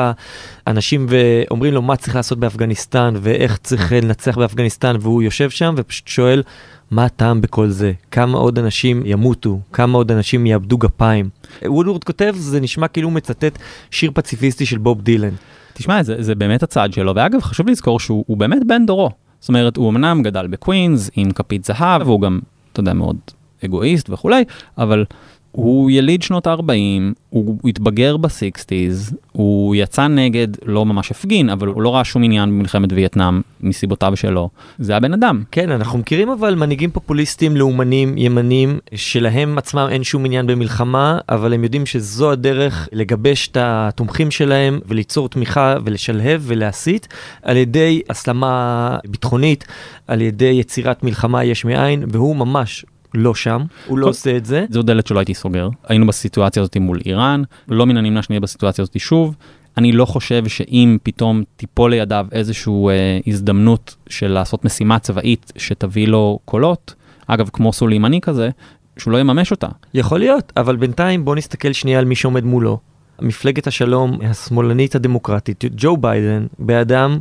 האנשים, 0.67 1.07
ואומרים 1.09 1.75
לו 1.75 1.83
מה 1.83 1.97
צריך 1.97 2.17
לעשות 2.17 2.39
באפגניסטן, 2.39 3.15
ואיך 3.21 3.57
צריך 3.57 3.93
לנצח 3.93 4.39
באפגניסטן, 4.39 4.97
והוא 5.01 5.23
יושב 5.23 5.51
שם 5.51 5.75
ופשוט 5.77 6.09
שואל, 6.09 6.43
מה 6.91 7.05
הטעם 7.05 7.41
בכל 7.41 7.69
זה? 7.69 7.93
כמה 8.11 8.39
עוד 8.39 8.59
אנשים 8.59 9.03
ימותו? 9.05 9.61
כמה 9.73 9.99
עוד 9.99 10.13
אנשים 10.13 10.47
יאבדו 10.47 10.79
גפיים? 10.79 11.29
וודוורד 11.65 12.05
כותב, 12.05 12.35
זה 12.37 12.61
נשמע 12.61 12.89
כאילו 12.89 13.11
מצטט 13.11 13.59
שיר 13.91 14.11
פציפיסטי 14.15 14.67
של 14.67 14.79
בוב 14.79 15.03
דילן. 15.03 15.35
תשמע, 15.81 16.03
זה, 16.03 16.23
זה 16.23 16.35
באמת 16.35 16.63
הצעד 16.63 16.93
שלו, 16.93 17.13
ואגב, 17.15 17.41
חשוב 17.41 17.69
לזכור 17.69 18.01
שהוא 18.01 18.37
באמת 18.37 18.67
בן 18.67 18.87
דורו. 18.87 19.11
זאת 19.41 19.49
אומרת, 19.49 19.77
הוא 19.77 19.91
אמנם 19.91 20.23
גדל 20.23 20.47
בקווינס 20.47 21.11
עם 21.17 21.31
כפית 21.31 21.65
זהב, 21.65 22.03
והוא 22.03 22.21
גם, 22.21 22.41
אתה 22.73 22.81
יודע, 22.81 22.93
מאוד 22.93 23.17
אגואיסט 23.65 24.11
וכולי, 24.11 24.45
אבל 24.79 25.05
הוא 25.53 25.91
יליד 25.91 26.23
שנות 26.23 26.47
ה-40, 26.47 27.15
הוא 27.31 27.69
התבגר 27.69 28.17
ב-60's, 28.17 29.15
הוא 29.33 29.75
יצא 29.75 30.07
נגד, 30.07 30.49
לא 30.65 30.87
ממש 30.87 31.11
הפגין, 31.11 31.51
אבל 31.51 31.67
הוא 31.67 31.83
לא 31.83 31.95
ראה 31.95 32.05
שום 32.05 32.23
עניין 32.23 32.51
במלחמת 32.51 32.93
וייטנאם 32.93 33.41
מסיבותיו 33.61 34.17
שלו. 34.17 34.49
זה 34.79 34.97
הבן 34.97 35.13
אדם. 35.13 35.43
כן, 35.51 35.71
אנחנו 35.71 35.99
מכירים 35.99 36.31
אבל 36.31 36.55
מנהיגים 36.55 36.91
פופוליסטים, 36.91 37.57
לאומנים, 37.57 38.19
ימנים, 38.19 38.79
שלהם 38.95 39.59
עצמם 39.59 39.89
אין 39.91 40.05
שום 40.05 40.25
עניין 40.25 40.47
במלחמה, 40.47 41.19
אבל 41.29 41.53
הם 41.55 41.65
יודעים 41.65 41.87
שזו 41.87 42.31
הדרך 42.31 42.89
לגבש 42.93 43.49
את 43.49 43.57
התומכים 43.61 44.31
שלהם 44.31 44.81
וליצור 44.89 45.29
תמיכה 45.29 45.75
ולשלהב 45.85 46.41
ולהסית 46.45 47.09
על 47.43 47.57
ידי 47.57 48.01
הסלמה 48.11 48.97
ביטחונית, 49.07 49.65
על 50.07 50.21
ידי 50.21 50.45
יצירת 50.45 51.03
מלחמה 51.03 51.45
יש 51.45 51.65
מאין, 51.65 52.05
והוא 52.09 52.37
ממש 52.37 52.85
לא 53.15 53.35
שם, 53.35 53.63
הוא 53.87 53.99
לא 53.99 54.07
עושה 54.07 54.37
את 54.37 54.45
זה. 54.45 54.65
זו 54.71 54.83
דלת 54.83 55.07
שלא 55.07 55.19
הייתי 55.19 55.35
סוגר. 55.35 55.69
היינו 55.89 56.07
בסיטואציה 56.07 56.63
הזאת 56.63 56.77
מול 56.77 56.99
איראן, 57.07 57.43
לא 57.69 57.87
מן 57.87 57.97
הנמנע 57.97 58.23
שנהיה 58.23 58.41
בסיטואציה 58.41 58.83
הזאת 58.83 59.01
שוב. 59.01 59.37
אני 59.77 59.93
לא 59.93 60.05
חושב 60.05 60.49
שאם 60.49 60.99
פתאום 61.03 61.43
תיפול 61.57 61.91
לידיו 61.91 62.27
איזושהי 62.33 62.73
אה, 62.89 63.19
הזדמנות 63.27 63.97
של 64.09 64.29
לעשות 64.29 64.65
משימה 64.65 64.99
צבאית 64.99 65.53
שתביא 65.57 66.09
לו 66.09 66.39
קולות, 66.45 66.95
אגב, 67.27 67.51
כמו 67.53 67.73
סולימני 67.73 68.21
כזה, 68.21 68.51
שהוא 68.99 69.13
לא 69.13 69.19
יממש 69.19 69.51
אותה. 69.51 69.69
יכול 69.95 70.19
להיות, 70.19 70.53
אבל 70.57 70.77
בינתיים 70.77 71.25
בוא 71.25 71.37
נסתכל 71.37 71.73
שנייה 71.73 71.99
על 71.99 72.05
מי 72.05 72.15
שעומד 72.15 72.45
מולו. 72.45 72.79
מפלגת 73.23 73.67
השלום 73.67 74.19
השמאלנית 74.23 74.95
הדמוקרטית, 74.95 75.65
ג'ו 75.77 75.97
ביידן, 75.97 76.47
באדם 76.59 77.19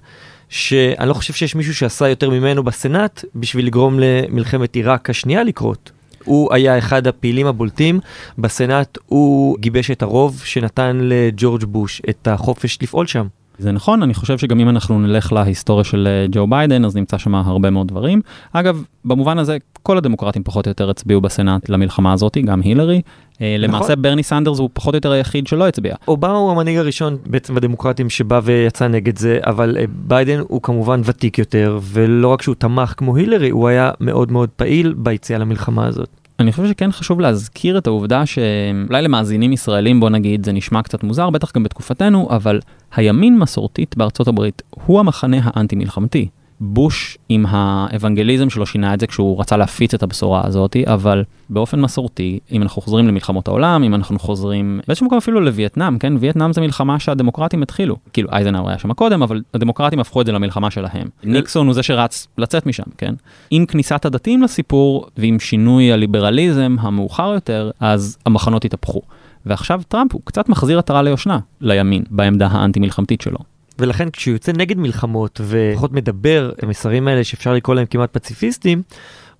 שאני 0.50 1.10
לא 1.10 1.14
חושב 1.14 1.34
שיש 1.34 1.56
מישהו 1.56 1.76
שעשה 1.76 2.10
יותר 2.10 2.30
ממנו 2.30 2.64
בסנאט 2.64 3.26
בשביל 3.36 3.66
לגרום 3.66 4.00
למלחמת 4.00 4.76
עיראק 4.76 5.10
השנייה 5.10 5.44
לקרות. 5.44 5.92
הוא 6.24 6.54
היה 6.54 6.78
אחד 6.78 7.08
הפעילים 7.08 7.48
הבולטים 7.48 8.00
בסנאט, 8.38 8.98
הוא 9.06 9.58
גיבש 9.60 9.92
את 9.92 10.02
הרוב 10.02 10.42
שנתן 10.46 11.00
לג'ורג' 11.02 11.64
בוש 11.64 12.02
את 12.10 12.28
החופש 12.28 12.78
לפעול 12.82 13.08
שם. 13.08 13.28
זה 13.60 13.72
נכון, 13.72 14.04
אני 14.04 14.14
חושב 14.14 14.38
שגם 14.38 14.60
אם 14.60 14.70
אנחנו 14.70 15.00
נלך 15.00 15.34
להיסטוריה 15.34 15.84
של 15.84 16.08
אה, 16.08 16.26
ג'ו 16.32 16.48
ביידן, 16.48 16.86
אז 16.86 16.96
נמצא 16.96 17.18
שם 17.18 17.36
הרבה 17.36 17.70
מאוד 17.70 17.88
דברים. 17.88 18.22
אגב, 18.54 18.84
במובן 19.06 19.38
הזה, 19.38 19.58
כל 19.84 19.98
הדמוקרטים 19.98 20.44
פחות 20.44 20.68
או 20.68 20.70
יותר 20.70 20.90
הצביעו 20.90 21.22
בסנאט 21.22 21.70
למלחמה 21.70 22.14
הזאת, 22.14 22.38
גם 22.46 22.62
הילרי. 22.62 23.02
אה, 23.42 23.56
נכון. 23.60 23.70
למעשה 23.70 23.96
ברני 23.96 24.24
סנדרס 24.24 24.60
הוא 24.60 24.70
פחות 24.74 24.94
או 24.94 24.98
יותר 24.98 25.12
היחיד 25.12 25.48
שלא 25.48 25.68
הצביע. 25.68 25.96
אובמה 26.08 26.38
הוא 26.38 26.52
המנהיג 26.52 26.78
הראשון 26.78 27.18
בעצם 27.26 27.56
בדמוקרטים 27.56 28.10
שבא 28.10 28.42
ויצא 28.44 28.88
נגד 28.88 29.18
זה, 29.18 29.40
אבל 29.46 29.78
אה, 29.80 29.86
ביידן 29.88 30.40
הוא 30.48 30.62
כמובן 30.62 31.02
ותיק 31.04 31.38
יותר, 31.40 31.80
ולא 31.84 32.28
רק 32.28 32.42
שהוא 32.42 32.56
תמך 32.56 32.94
כמו 32.98 33.16
הילרי, 33.16 33.50
הוא 33.50 33.68
היה 33.68 33.92
מאוד 34.00 34.32
מאוד 34.32 34.50
פעיל 34.50 34.94
ביציאה 34.98 35.40
למלחמה 35.40 35.88
הזאת. 35.88 36.10
אני 36.40 36.52
חושב 36.52 36.68
שכן 36.68 36.92
חשוב 36.92 37.20
להזכיר 37.20 37.78
את 37.78 37.88
העובדה 37.88 38.26
שאולי 38.26 39.02
למאזינים 39.02 39.54
ישראלים 39.54 40.00
בוא 40.00 40.10
נגיד 40.10 40.46
זה 40.46 40.52
נשמע 40.52 40.82
קצת 40.82 41.04
מוזר 41.04 41.30
בטח 41.30 41.52
גם 41.56 41.64
בתקופתנו 41.64 42.28
אבל 42.30 42.60
הימין 42.96 43.40
מסורתית 43.40 43.98
בארצות 43.98 44.28
הברית 44.28 44.62
הוא 44.70 45.00
המחנה 45.00 45.38
האנטי 45.44 45.76
מלחמתי. 45.76 46.28
בוש 46.62 47.18
עם 47.30 47.46
האבנגליזם 47.50 48.50
שלו 48.50 48.66
שינה 48.66 48.94
את 48.94 49.00
זה 49.00 49.08
כשהוא 49.08 49.40
רצה 49.40 49.58
להפיץ 49.58 49.94
את 49.94 50.04
הבשורה 50.04 50.42
הזאת, 50.46 50.76
אבל 50.86 51.24
באופן 51.50 51.82
מסורתי, 51.82 52.40
אם 52.52 52.62
אנחנו 52.62 52.82
חוזרים 52.82 53.08
למלחמות 53.08 53.48
העולם, 53.48 53.84
אם 53.84 53.96
אנחנו 53.96 54.20
חוזרים 54.20 54.80
באיזשהו 54.88 55.06
מקום 55.06 55.18
אפילו 55.18 55.40
לווייטנאם, 55.42 56.00
כן? 56.00 56.14
וייטנאם 56.20 56.54
זה 56.54 56.62
מלחמה 56.62 57.00
שהדמוקרטים 57.00 57.64
התחילו. 57.64 57.96
כאילו 58.14 58.30
אייזנאו 58.32 58.70
היה 58.70 58.78
שם 58.78 58.94
קודם, 58.94 59.24
אבל 59.24 59.42
הדמוקרטים 59.54 60.00
הפכו 60.00 60.22
את 60.22 60.26
זה 60.26 60.32
למלחמה 60.32 60.72
שלהם. 60.72 61.08
ניקסון 61.24 61.68
הוא 61.68 61.74
זה 61.74 61.84
שרץ 61.84 62.28
לצאת 62.38 62.66
משם, 62.66 62.84
כן? 62.98 63.14
עם 63.50 63.66
כניסת 63.66 64.06
הדתיים 64.06 64.42
לסיפור 64.42 65.08
ועם 65.18 65.40
שינוי 65.40 65.92
הליברליזם 65.92 66.76
המאוחר 66.80 67.32
יותר, 67.34 67.72
אז 67.80 68.18
המחנות 68.26 68.66
התהפכו. 68.66 69.02
ועכשיו 69.46 69.82
טראמפ 69.88 70.14
הוא 70.14 70.22
קצת 70.24 70.50
מחזיר 70.50 70.80
עטרה 70.80 71.02
ליושנה 71.02 71.40
לימין 71.62 72.04
בעמדה 72.10 72.48
האנטי 72.48 72.80
מלחמתית 72.80 73.22
שלו. 73.22 73.40
ולכן 73.80 74.10
כשהוא 74.10 74.34
יוצא 74.34 74.52
נגד 74.52 74.78
מלחמות 74.78 75.42
ופחות 75.48 75.92
מדבר, 75.92 76.52
המסרים 76.62 77.08
האלה 77.08 77.24
שאפשר 77.24 77.54
לקרוא 77.54 77.76
להם 77.76 77.86
כמעט 77.86 78.10
פציפיסטים, 78.14 78.82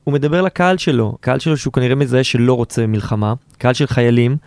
הוא 0.04 0.14
מדבר 0.14 0.42
לקהל 0.42 0.78
שלו, 0.78 1.18
קהל 1.22 1.40
שלו 1.40 1.58
שהוא 1.58 1.74
כנראה 1.74 1.96
מזהה 1.96 2.24
שלא 2.24 2.54
רוצה 2.54 2.88
מלחמה, 2.88 3.34
קהל 3.58 3.74
של 3.74 3.88
חיילים, 3.88 4.38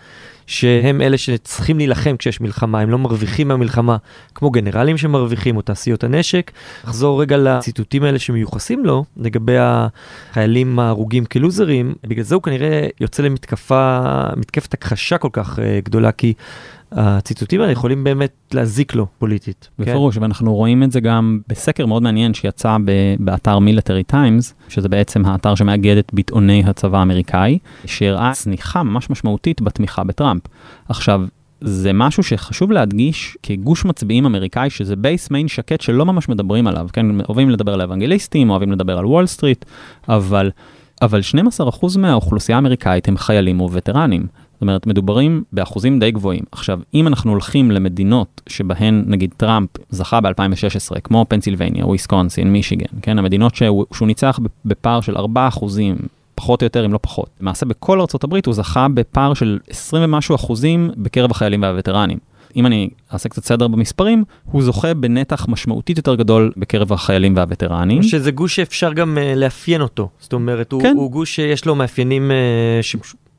שהם 0.46 1.00
אלה 1.00 1.18
שצריכים 1.18 1.78
להילחם 1.78 2.16
כשיש 2.16 2.40
מלחמה, 2.40 2.80
הם 2.80 2.90
לא 2.90 2.98
מרוויחים 2.98 3.48
מהמלחמה 3.48 3.96
כמו 4.34 4.50
גנרלים 4.50 4.98
שמרוויחים 4.98 5.56
או 5.56 5.62
תעשיות 5.62 6.04
הנשק. 6.04 6.50
נחזור 6.84 7.20
רגע 7.20 7.36
לציטוטים 7.36 8.02
האלה 8.02 8.18
שמיוחסים 8.18 8.84
לו 8.84 9.04
לגבי 9.16 9.56
החיילים 9.58 10.78
ההרוגים 10.78 11.24
כלוזרים, 11.24 11.94
בגלל 12.06 12.24
זה 12.24 12.34
הוא 12.34 12.42
כנראה 12.42 12.86
יוצא 13.00 13.22
למתקפה, 13.22 14.00
מתקפת 14.36 14.74
הכחשה 14.74 15.18
כל 15.18 15.28
כך 15.32 15.58
uh, 15.58 15.62
גדולה, 15.84 16.12
כי 16.12 16.34
הציטוטים 16.96 17.60
האלה 17.60 17.72
יכולים 17.72 18.04
באמת 18.04 18.32
להזיק 18.54 18.94
לו 18.94 19.06
פוליטית. 19.18 19.68
כן? 19.76 19.82
בפירוש, 19.82 20.16
כן? 20.16 20.22
ואנחנו 20.22 20.54
רואים 20.54 20.82
את 20.82 20.92
זה 20.92 21.00
גם 21.00 21.40
בסקר 21.48 21.86
מאוד 21.86 22.02
מעניין 22.02 22.34
שיצא 22.34 22.76
באתר 23.18 23.58
Military 23.58 24.02
Times, 24.02 24.54
שזה 24.68 24.88
בעצם 24.88 25.26
האתר 25.26 25.54
שמאגד 25.54 25.96
את 25.96 26.10
ביטאוני 26.14 26.62
הצבא 26.66 26.98
האמריקאי, 26.98 27.58
שהראה 27.84 28.32
צניחה 28.32 28.82
ממש 28.82 29.10
משמעותית 29.10 29.62
בתמיכה 29.62 30.04
בטראמפ. 30.04 30.42
עכשיו, 30.88 31.22
זה 31.60 31.92
משהו 31.92 32.22
שחשוב 32.22 32.72
להדגיש 32.72 33.36
כגוש 33.42 33.84
מצביעים 33.84 34.26
אמריקאי, 34.26 34.70
שזה 34.70 34.96
base 34.96 35.30
מעין 35.30 35.48
שקט 35.48 35.80
שלא 35.80 36.06
ממש 36.06 36.28
מדברים 36.28 36.66
עליו, 36.66 36.86
כן, 36.92 37.20
אוהבים 37.20 37.50
לדבר 37.50 37.74
על 37.74 37.82
אוונגליסטים, 37.82 38.50
אוהבים 38.50 38.72
לדבר 38.72 38.98
על 38.98 39.06
וול 39.06 39.26
סטריט, 39.26 39.64
אבל, 40.08 40.50
אבל 41.02 41.20
12% 41.60 41.98
מהאוכלוסייה 41.98 42.56
האמריקאית 42.56 43.08
הם 43.08 43.16
חיילים 43.16 43.60
וווטרנים. 43.60 44.26
זאת 44.62 44.64
אומרת, 44.64 44.86
מדוברים 44.86 45.44
באחוזים 45.52 45.98
די 45.98 46.10
גבוהים. 46.10 46.42
עכשיו, 46.52 46.80
אם 46.94 47.06
אנחנו 47.06 47.30
הולכים 47.30 47.70
למדינות 47.70 48.40
שבהן, 48.46 49.04
נגיד, 49.06 49.34
טראמפ 49.36 49.68
זכה 49.90 50.20
ב-2016, 50.20 51.00
כמו 51.04 51.26
פנסילבניה, 51.28 51.86
וויסקונסין, 51.86 52.52
מישיגן, 52.52 52.86
כן, 53.02 53.18
המדינות 53.18 53.54
שהוא, 53.54 53.86
שהוא 53.94 54.06
ניצח 54.06 54.38
בפער 54.64 55.00
של 55.00 55.16
4 55.16 55.48
אחוזים, 55.48 55.96
פחות 56.34 56.62
או 56.62 56.66
יותר, 56.66 56.84
אם 56.84 56.92
לא 56.92 56.98
פחות. 57.02 57.30
למעשה, 57.40 57.66
בכל 57.66 58.00
ארה"ב 58.00 58.36
הוא 58.46 58.54
זכה 58.54 58.86
בפער 58.94 59.34
של 59.34 59.58
20 59.70 60.04
ומשהו 60.04 60.34
אחוזים 60.34 60.90
בקרב 60.96 61.30
החיילים 61.30 61.62
והווטרנים. 61.62 62.18
אם 62.56 62.66
אני 62.66 62.88
אעשה 63.12 63.28
קצת 63.28 63.44
סדר 63.44 63.68
במספרים, 63.68 64.24
הוא 64.44 64.62
זוכה 64.62 64.94
בנתח 64.94 65.46
משמעותית 65.48 65.96
יותר 65.96 66.14
גדול 66.14 66.52
בקרב 66.56 66.92
החיילים 66.92 67.36
והווטרנים. 67.36 68.02
שזה 68.02 68.30
גוש 68.30 68.56
שאפשר 68.56 68.92
גם 68.92 69.18
uh, 69.18 69.38
לאפיין 69.38 69.80
אותו. 69.80 70.08
זאת 70.20 70.32
אומרת, 70.32 70.74
כן. 70.80 70.92
הוא, 70.94 71.02
הוא 71.02 71.10
גוש 71.10 71.34
שיש 71.34 71.66
לו 71.66 71.74
מאפיינים 71.74 72.30
uh, 72.30 72.82
ש... 72.82 72.96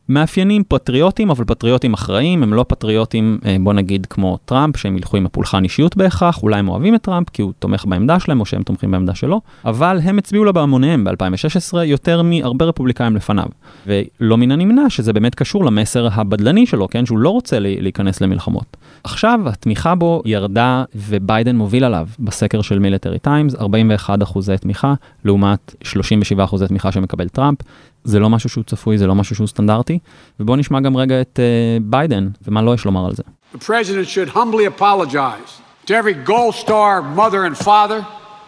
מאפיינים 0.10 0.64
פטריוטים, 0.68 1.30
אבל 1.30 1.46
פטריוטים 1.46 1.94
אחראיים, 1.94 2.44
הם 2.44 2.54
לא 2.54 2.66
פטריוטים, 2.68 3.40
אה, 3.46 3.56
בוא 3.60 3.74
נגיד, 3.74 4.06
כמו 4.06 4.38
טראמפ, 4.46 4.78
שהם 4.78 4.98
ילכו 4.98 5.18
עם 5.18 5.26
הפולחן 5.26 5.64
אישיות 5.64 5.98
בהכרח, 5.98 6.44
אולי 6.44 6.60
הם 6.60 6.70
אוהבים 6.70 6.96
את 6.96 7.02
טראמפ 7.02 7.30
כי 7.30 7.42
הוא 7.42 7.54
תומך 7.60 7.86
בעמדה 7.86 8.20
שלהם, 8.20 8.40
או 8.40 8.46
שהם 8.46 8.64
תומכים 8.64 8.92
בעמדה 8.92 9.16
שלו, 9.16 9.42
אבל 9.66 10.00
הם 10.04 10.18
הצביעו 10.18 10.44
לו 10.44 10.54
בהמוניהם 10.54 11.04
ב-2016 11.04 11.78
יותר 11.78 12.22
מהרבה 12.22 12.66
רפובליקאים 12.66 13.16
לפניו. 13.16 13.46
ולא 13.88 14.38
מן 14.38 14.52
הנמנע 14.52 14.90
שזה 14.90 15.14
באמת 15.14 15.36
קשור 15.36 15.66
למסר 15.66 16.08
הבדלני 16.12 16.66
שלו, 16.66 16.88
כן, 16.90 17.06
שהוא 17.06 17.18
לא 17.18 17.30
רוצה 17.30 17.60
להיכנס 17.60 18.22
למלחמות. 18.22 18.78
עכשיו 19.04 19.40
התמיכה 19.46 19.96
בו 19.96 20.22
ירדה 20.26 20.84
וביידן 20.96 21.56
מוביל 21.56 21.84
עליו 21.84 22.08
בסקר 22.20 22.62
של 22.62 22.80
מיליטרי 22.80 23.20
טיימס, 23.20 23.56
41 23.56 24.24
אחוזי 24.24 24.58
תמיכה, 24.58 24.94
לעומת 25.26 25.76
37 25.84 26.44
אחוזי 26.44 26.68
תמיכה 26.68 26.92
שמקבל 26.92 27.28
טראמפ. 27.28 27.58
זה 28.05 28.19
לא 28.19 28.31
משהו 28.31 28.49
שהוא 28.49 28.65
צפוי, 28.65 28.99
זה 28.99 29.07
לא 29.07 29.15
משהו 29.15 29.37
שהוא 29.37 29.47
סטנדרטי. 29.47 29.99
ובואו 30.41 30.57
נשמע 30.57 30.81
גם 30.81 30.97
רגע 30.97 31.21
את 31.21 31.39
uh, 31.39 31.83
ביידן 31.83 32.29
ומה 32.47 32.63
לא 32.63 32.75
יש 32.75 32.85
לומר 32.85 33.07
על 33.07 33.15
זה. 33.15 33.23
The 33.55 33.59
president 33.59 34.09
should 34.09 34.29
humbly 34.29 34.67
apologize 34.67 35.61
to 35.87 35.95
every 35.95 36.15
gold 36.15 36.55
star 36.55 37.03
mother 37.03 37.45
and 37.45 37.57
father 37.57 38.07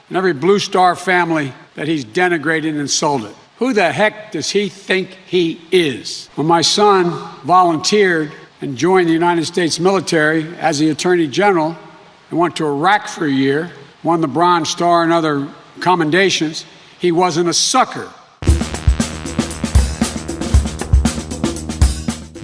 and 0.08 0.16
every 0.16 0.32
blue 0.32 0.58
star 0.58 0.94
family 0.94 1.52
that 1.76 1.86
he's 1.88 2.04
denigrated 2.04 2.70
and 2.74 2.80
insulted. 2.88 3.34
Who 3.60 3.72
the 3.72 3.92
heck 3.92 4.32
does 4.32 4.50
he 4.50 4.68
think 4.68 5.06
he 5.26 5.60
is? 5.70 6.28
When 6.36 6.46
my 6.46 6.62
son 6.62 7.04
volunteered 7.44 8.32
and 8.62 8.76
joined 8.76 9.08
the 9.08 9.12
United 9.12 9.46
States 9.46 9.78
military 9.78 10.40
as 10.58 10.78
the 10.78 10.90
Attorney 10.90 11.26
General 11.26 11.76
and 12.30 12.38
went 12.38 12.56
to 12.56 12.66
Iraq 12.66 13.08
for 13.08 13.26
a 13.26 13.30
year, 13.30 13.70
won 14.02 14.20
the 14.20 14.28
Bronze 14.28 14.68
Star 14.68 15.02
and 15.02 15.12
other 15.12 15.46
commendations, 15.80 16.64
he 16.98 17.12
wasn't 17.12 17.48
a 17.48 17.54
sucker. 17.54 18.08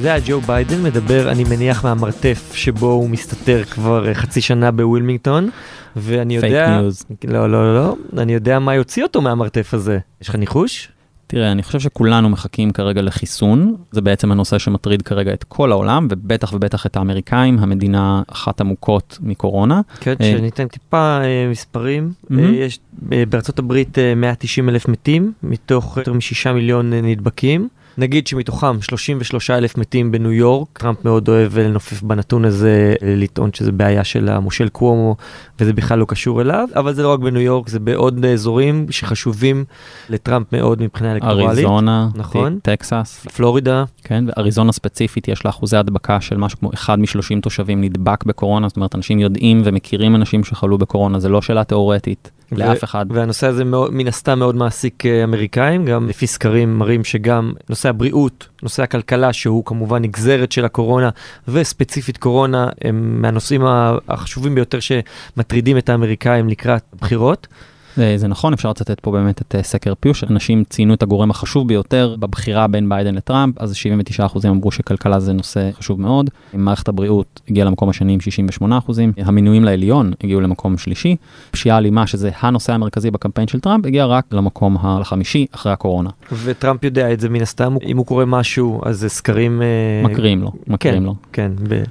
זה 0.01 0.13
היה 0.13 0.23
ג'ו 0.25 0.41
ביידן 0.41 0.83
מדבר, 0.83 1.31
אני 1.31 1.43
מניח, 1.43 1.83
מהמרתף 1.83 2.51
שבו 2.53 2.91
הוא 2.91 3.09
מסתתר 3.09 3.63
כבר 3.63 4.13
חצי 4.13 4.41
שנה 4.41 4.71
בווילמינגטון, 4.71 5.49
ואני 5.95 6.35
יודע... 6.35 6.47
fake 6.47 6.79
news. 6.79 7.05
לא, 7.27 7.51
לא, 7.51 7.75
לא, 7.75 7.95
אני 8.17 8.33
יודע 8.33 8.59
מה 8.59 8.75
יוציא 8.75 9.03
אותו 9.03 9.21
מהמרתף 9.21 9.73
הזה. 9.73 9.99
יש 10.21 10.29
לך 10.29 10.35
ניחוש? 10.35 10.87
תראה, 11.27 11.51
אני 11.51 11.63
חושב 11.63 11.79
שכולנו 11.79 12.29
מחכים 12.29 12.71
כרגע 12.71 13.01
לחיסון, 13.01 13.75
זה 13.91 14.01
בעצם 14.01 14.31
הנושא 14.31 14.59
שמטריד 14.59 15.01
כרגע 15.01 15.33
את 15.33 15.43
כל 15.43 15.71
העולם, 15.71 16.07
ובטח 16.11 16.53
ובטח 16.53 16.85
את 16.85 16.97
האמריקאים, 16.97 17.59
המדינה 17.59 18.21
אחת 18.27 18.61
עמוקות 18.61 19.17
מקורונה. 19.21 19.81
כן, 19.99 20.13
אה, 20.21 20.33
שניתן 20.37 20.67
טיפה 20.67 21.19
אה, 21.23 21.47
מספרים. 21.51 22.11
יש 22.53 22.79
בארצות 23.01 23.59
הברית 23.59 23.97
190 24.15 24.69
אלף 24.69 24.87
מתים, 24.87 25.33
מתוך 25.43 25.97
יותר 25.97 26.13
משישה 26.13 26.53
מיליון 26.53 26.93
נדבקים. 26.93 27.67
נגיד 27.97 28.27
שמתוכם 28.27 28.81
33 28.81 29.49
אלף 29.49 29.77
מתים 29.77 30.11
בניו 30.11 30.31
יורק, 30.31 30.79
טראמפ 30.79 31.05
מאוד 31.05 31.29
אוהב 31.29 31.59
לנופף 31.59 32.01
בנתון 32.01 32.45
הזה, 32.45 32.95
לטעון 33.01 33.53
שזה 33.53 33.71
בעיה 33.71 34.03
של 34.03 34.29
המושל 34.29 34.69
קוומו 34.69 35.15
וזה 35.59 35.73
בכלל 35.73 35.99
לא 35.99 36.05
קשור 36.05 36.41
אליו, 36.41 36.67
אבל 36.75 36.93
זה 36.93 37.03
לא 37.03 37.13
רק 37.13 37.19
בניו 37.19 37.41
יורק, 37.41 37.69
זה 37.69 37.79
בעוד 37.79 38.25
אזורים 38.25 38.85
שחשובים 38.89 39.65
לטראמפ 40.09 40.53
מאוד 40.53 40.81
מבחינה 40.81 41.11
אלקטורלית. 41.11 41.47
אריזונה, 41.47 42.09
נכון, 42.15 42.59
טקסס, 42.63 43.25
פלורידה. 43.35 43.83
כן, 44.03 44.23
ואריזונה 44.27 44.71
ספציפית 44.71 45.27
יש 45.27 45.45
לה 45.45 45.51
אחוזי 45.51 45.77
הדבקה 45.77 46.21
של 46.21 46.37
משהו 46.37 46.59
כמו 46.59 46.73
אחד 46.73 46.99
מ-30 46.99 47.41
תושבים 47.41 47.81
נדבק 47.81 48.23
בקורונה, 48.23 48.67
זאת 48.67 48.75
אומרת 48.75 48.95
אנשים 48.95 49.19
יודעים 49.19 49.61
ומכירים 49.65 50.15
אנשים 50.15 50.43
שחלו 50.43 50.77
בקורונה, 50.77 51.19
זה 51.19 51.29
לא 51.29 51.41
שאלה 51.41 51.63
תיאורטית. 51.63 52.31
לאף 52.51 52.83
אחד. 52.83 53.05
והנושא 53.09 53.47
הזה 53.47 53.63
מאוד, 53.63 53.93
מן 53.93 54.07
הסתם 54.07 54.39
מאוד 54.39 54.55
מעסיק 54.55 55.05
אה, 55.05 55.23
אמריקאים, 55.23 55.85
גם 55.85 56.09
לפי 56.09 56.27
סקרים 56.27 56.79
מראים 56.79 57.03
שגם 57.03 57.53
נושא 57.69 57.89
הבריאות, 57.89 58.47
נושא 58.63 58.83
הכלכלה, 58.83 59.33
שהוא 59.33 59.65
כמובן 59.65 60.01
נגזרת 60.01 60.51
של 60.51 60.65
הקורונה, 60.65 61.09
וספציפית 61.47 62.17
קורונה, 62.17 62.69
הם 62.81 63.21
מהנושאים 63.21 63.61
החשובים 64.07 64.55
ביותר 64.55 64.79
שמטרידים 64.79 65.77
את 65.77 65.89
האמריקאים 65.89 66.49
לקראת 66.49 66.83
הבחירות. 66.93 67.47
זה, 67.95 68.17
זה 68.17 68.27
נכון, 68.27 68.53
אפשר 68.53 68.69
לצטט 68.69 68.99
פה 68.99 69.11
באמת 69.11 69.41
את 69.41 69.55
אה, 69.55 69.63
סקר 69.63 69.93
פיו, 69.99 70.13
שאנשים 70.13 70.63
ציינו 70.69 70.93
את 70.93 71.03
הגורם 71.03 71.29
החשוב 71.29 71.67
ביותר 71.67 72.15
בבחירה 72.19 72.67
בין 72.67 72.89
ביידן 72.89 73.15
לטראמפ, 73.15 73.57
אז 73.57 73.73
79% 74.19 74.47
אמרו 74.47 74.71
שכלכלה 74.71 75.19
זה 75.19 75.33
נושא 75.33 75.69
חשוב 75.71 76.01
מאוד. 76.01 76.29
מערכת 76.53 76.87
הבריאות 76.87 77.41
הגיעה 77.49 77.67
למקום 77.67 77.89
השני 77.89 78.13
עם 78.13 78.19
68%, 78.67 78.91
המינויים 79.17 79.63
לעליון 79.63 80.13
הגיעו 80.23 80.41
למקום 80.41 80.77
שלישי, 80.77 81.15
פשיעה 81.51 81.77
אלימה, 81.77 82.07
שזה 82.07 82.29
הנושא 82.39 82.73
המרכזי 82.73 83.11
בקמפיין 83.11 83.47
של 83.47 83.59
טראמפ, 83.59 83.85
הגיע 83.85 84.05
רק 84.05 84.25
למקום 84.31 84.77
החמישי 84.79 85.45
אחרי 85.51 85.71
הקורונה. 85.71 86.09
וטראמפ 86.43 86.83
יודע 86.83 87.13
את 87.13 87.19
זה 87.19 87.29
מן 87.29 87.41
הסתם, 87.41 87.75
אם 87.85 87.97
הוא 87.97 88.05
קורא 88.05 88.25
משהו, 88.25 88.81
אז 88.85 89.05
סקרים... 89.07 89.61
מקריאים 90.03 90.41
לו, 90.41 90.51
מקריאים 90.67 90.99
כן, 90.99 91.03
לו. 91.03 91.15
כן, 91.33 91.51
ב... 91.69 91.83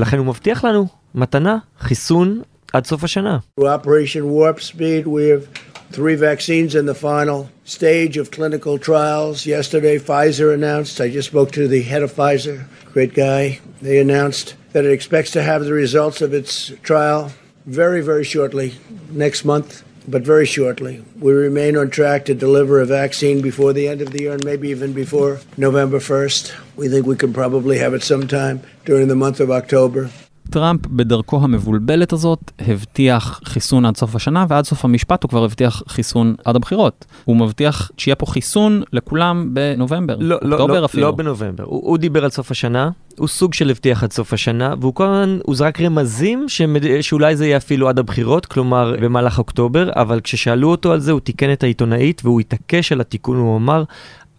לכן 0.00 0.18
הוא 0.18 0.26
מבטיח 0.26 0.64
לנו 0.64 0.86
מתנה, 1.14 1.58
חיסון 1.80 2.40
עד 2.73 2.85
סוף 2.85 3.03
השנה. 3.03 3.37
Operation 3.59 4.29
Warp 4.29 4.59
Speed, 4.59 5.07
we 5.07 5.29
have 5.29 5.47
three 5.91 6.15
vaccines 6.15 6.75
in 6.75 6.85
the 6.85 6.93
final 6.93 7.49
stage 7.63 8.17
of 8.17 8.31
clinical 8.31 8.77
trials. 8.77 9.45
Yesterday, 9.45 9.97
Pfizer 9.97 10.53
announced, 10.53 10.99
I 10.99 11.09
just 11.09 11.29
spoke 11.29 11.51
to 11.53 11.67
the 11.67 11.83
head 11.83 12.03
of 12.03 12.13
Pfizer, 12.13 12.65
great 12.93 13.13
guy. 13.13 13.59
They 13.81 13.97
announced 13.99 14.55
that 14.73 14.85
it 14.85 14.91
expects 14.91 15.31
to 15.31 15.41
have 15.41 15.63
the 15.63 15.73
results 15.73 16.21
of 16.21 16.33
its 16.33 16.73
trial 16.83 17.31
very, 17.65 18.01
very 18.01 18.23
shortly, 18.23 18.75
next 19.09 19.45
month, 19.45 19.83
but 20.07 20.23
very 20.23 20.45
shortly. 20.45 21.03
We 21.19 21.33
remain 21.33 21.77
on 21.77 21.89
track 21.89 22.25
to 22.25 22.35
deliver 22.35 22.79
a 22.79 22.85
vaccine 22.85 23.41
before 23.41 23.73
the 23.73 23.87
end 23.87 24.01
of 24.01 24.11
the 24.11 24.21
year 24.23 24.33
and 24.33 24.45
maybe 24.45 24.69
even 24.69 24.93
before 24.93 25.39
November 25.57 25.99
1st. 25.99 26.53
We 26.75 26.89
think 26.89 27.05
we 27.05 27.15
can 27.15 27.33
probably 27.33 27.77
have 27.79 27.93
it 27.93 28.03
sometime 28.03 28.61
during 28.83 29.07
the 29.07 29.15
month 29.15 29.39
of 29.39 29.49
October. 29.49 30.11
טראמפ 30.50 30.86
בדרכו 30.86 31.44
המבולבלת 31.44 32.12
הזאת 32.12 32.50
הבטיח 32.58 33.40
חיסון 33.44 33.84
עד 33.84 33.96
סוף 33.96 34.16
השנה 34.16 34.46
ועד 34.48 34.64
סוף 34.64 34.84
המשפט 34.84 35.22
הוא 35.22 35.28
כבר 35.28 35.44
הבטיח 35.44 35.82
חיסון 35.88 36.34
עד 36.44 36.56
הבחירות. 36.56 37.04
הוא 37.24 37.36
מבטיח 37.36 37.90
שיהיה 37.96 38.14
פה 38.14 38.26
חיסון 38.26 38.82
לכולם 38.92 39.48
בנובמבר, 39.52 40.16
לא, 40.20 40.38
לא, 40.42 40.56
אוקטובר 40.56 40.80
לא, 40.80 40.84
אפילו. 40.84 41.06
לא 41.06 41.12
בנובמבר, 41.12 41.64
הוא, 41.64 41.80
הוא 41.84 41.98
דיבר 41.98 42.24
על 42.24 42.30
סוף 42.30 42.50
השנה, 42.50 42.90
הוא 43.18 43.28
סוג 43.28 43.54
של 43.54 43.70
הבטיח 43.70 44.04
עד 44.04 44.12
סוף 44.12 44.32
השנה, 44.32 44.74
והוא 44.80 44.94
כל 44.94 45.04
הזמן, 45.04 45.38
הוא 45.44 45.54
זרק 45.54 45.80
רמזים 45.80 46.48
שמד... 46.48 47.00
שאולי 47.00 47.36
זה 47.36 47.46
יהיה 47.46 47.56
אפילו 47.56 47.88
עד 47.88 47.98
הבחירות, 47.98 48.46
כלומר 48.46 48.94
במהלך 49.00 49.38
אוקטובר, 49.38 49.90
אבל 49.92 50.20
כששאלו 50.20 50.70
אותו 50.70 50.92
על 50.92 51.00
זה 51.00 51.12
הוא 51.12 51.20
תיקן 51.20 51.52
את 51.52 51.62
העיתונאית 51.62 52.20
והוא 52.24 52.40
התעקש 52.40 52.92
על 52.92 53.00
התיקון, 53.00 53.36
הוא 53.36 53.56
אמר, 53.56 53.84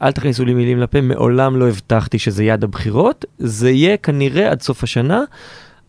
אל 0.01 0.11
תכניסו 0.11 0.45
לי 0.45 0.53
מילים 0.53 0.79
לפה, 0.79 1.01
מעולם 1.01 1.57
לא 1.57 1.67
הבטחתי 1.67 2.19
שזה 2.19 2.43
יהיה 2.43 2.53
עד 2.53 2.63
הבחירות, 2.63 3.25
זה 3.37 3.71
יהיה 3.71 3.97
כנראה 3.97 4.51
עד 4.51 4.61
סוף 4.61 4.83
השנה. 4.83 5.23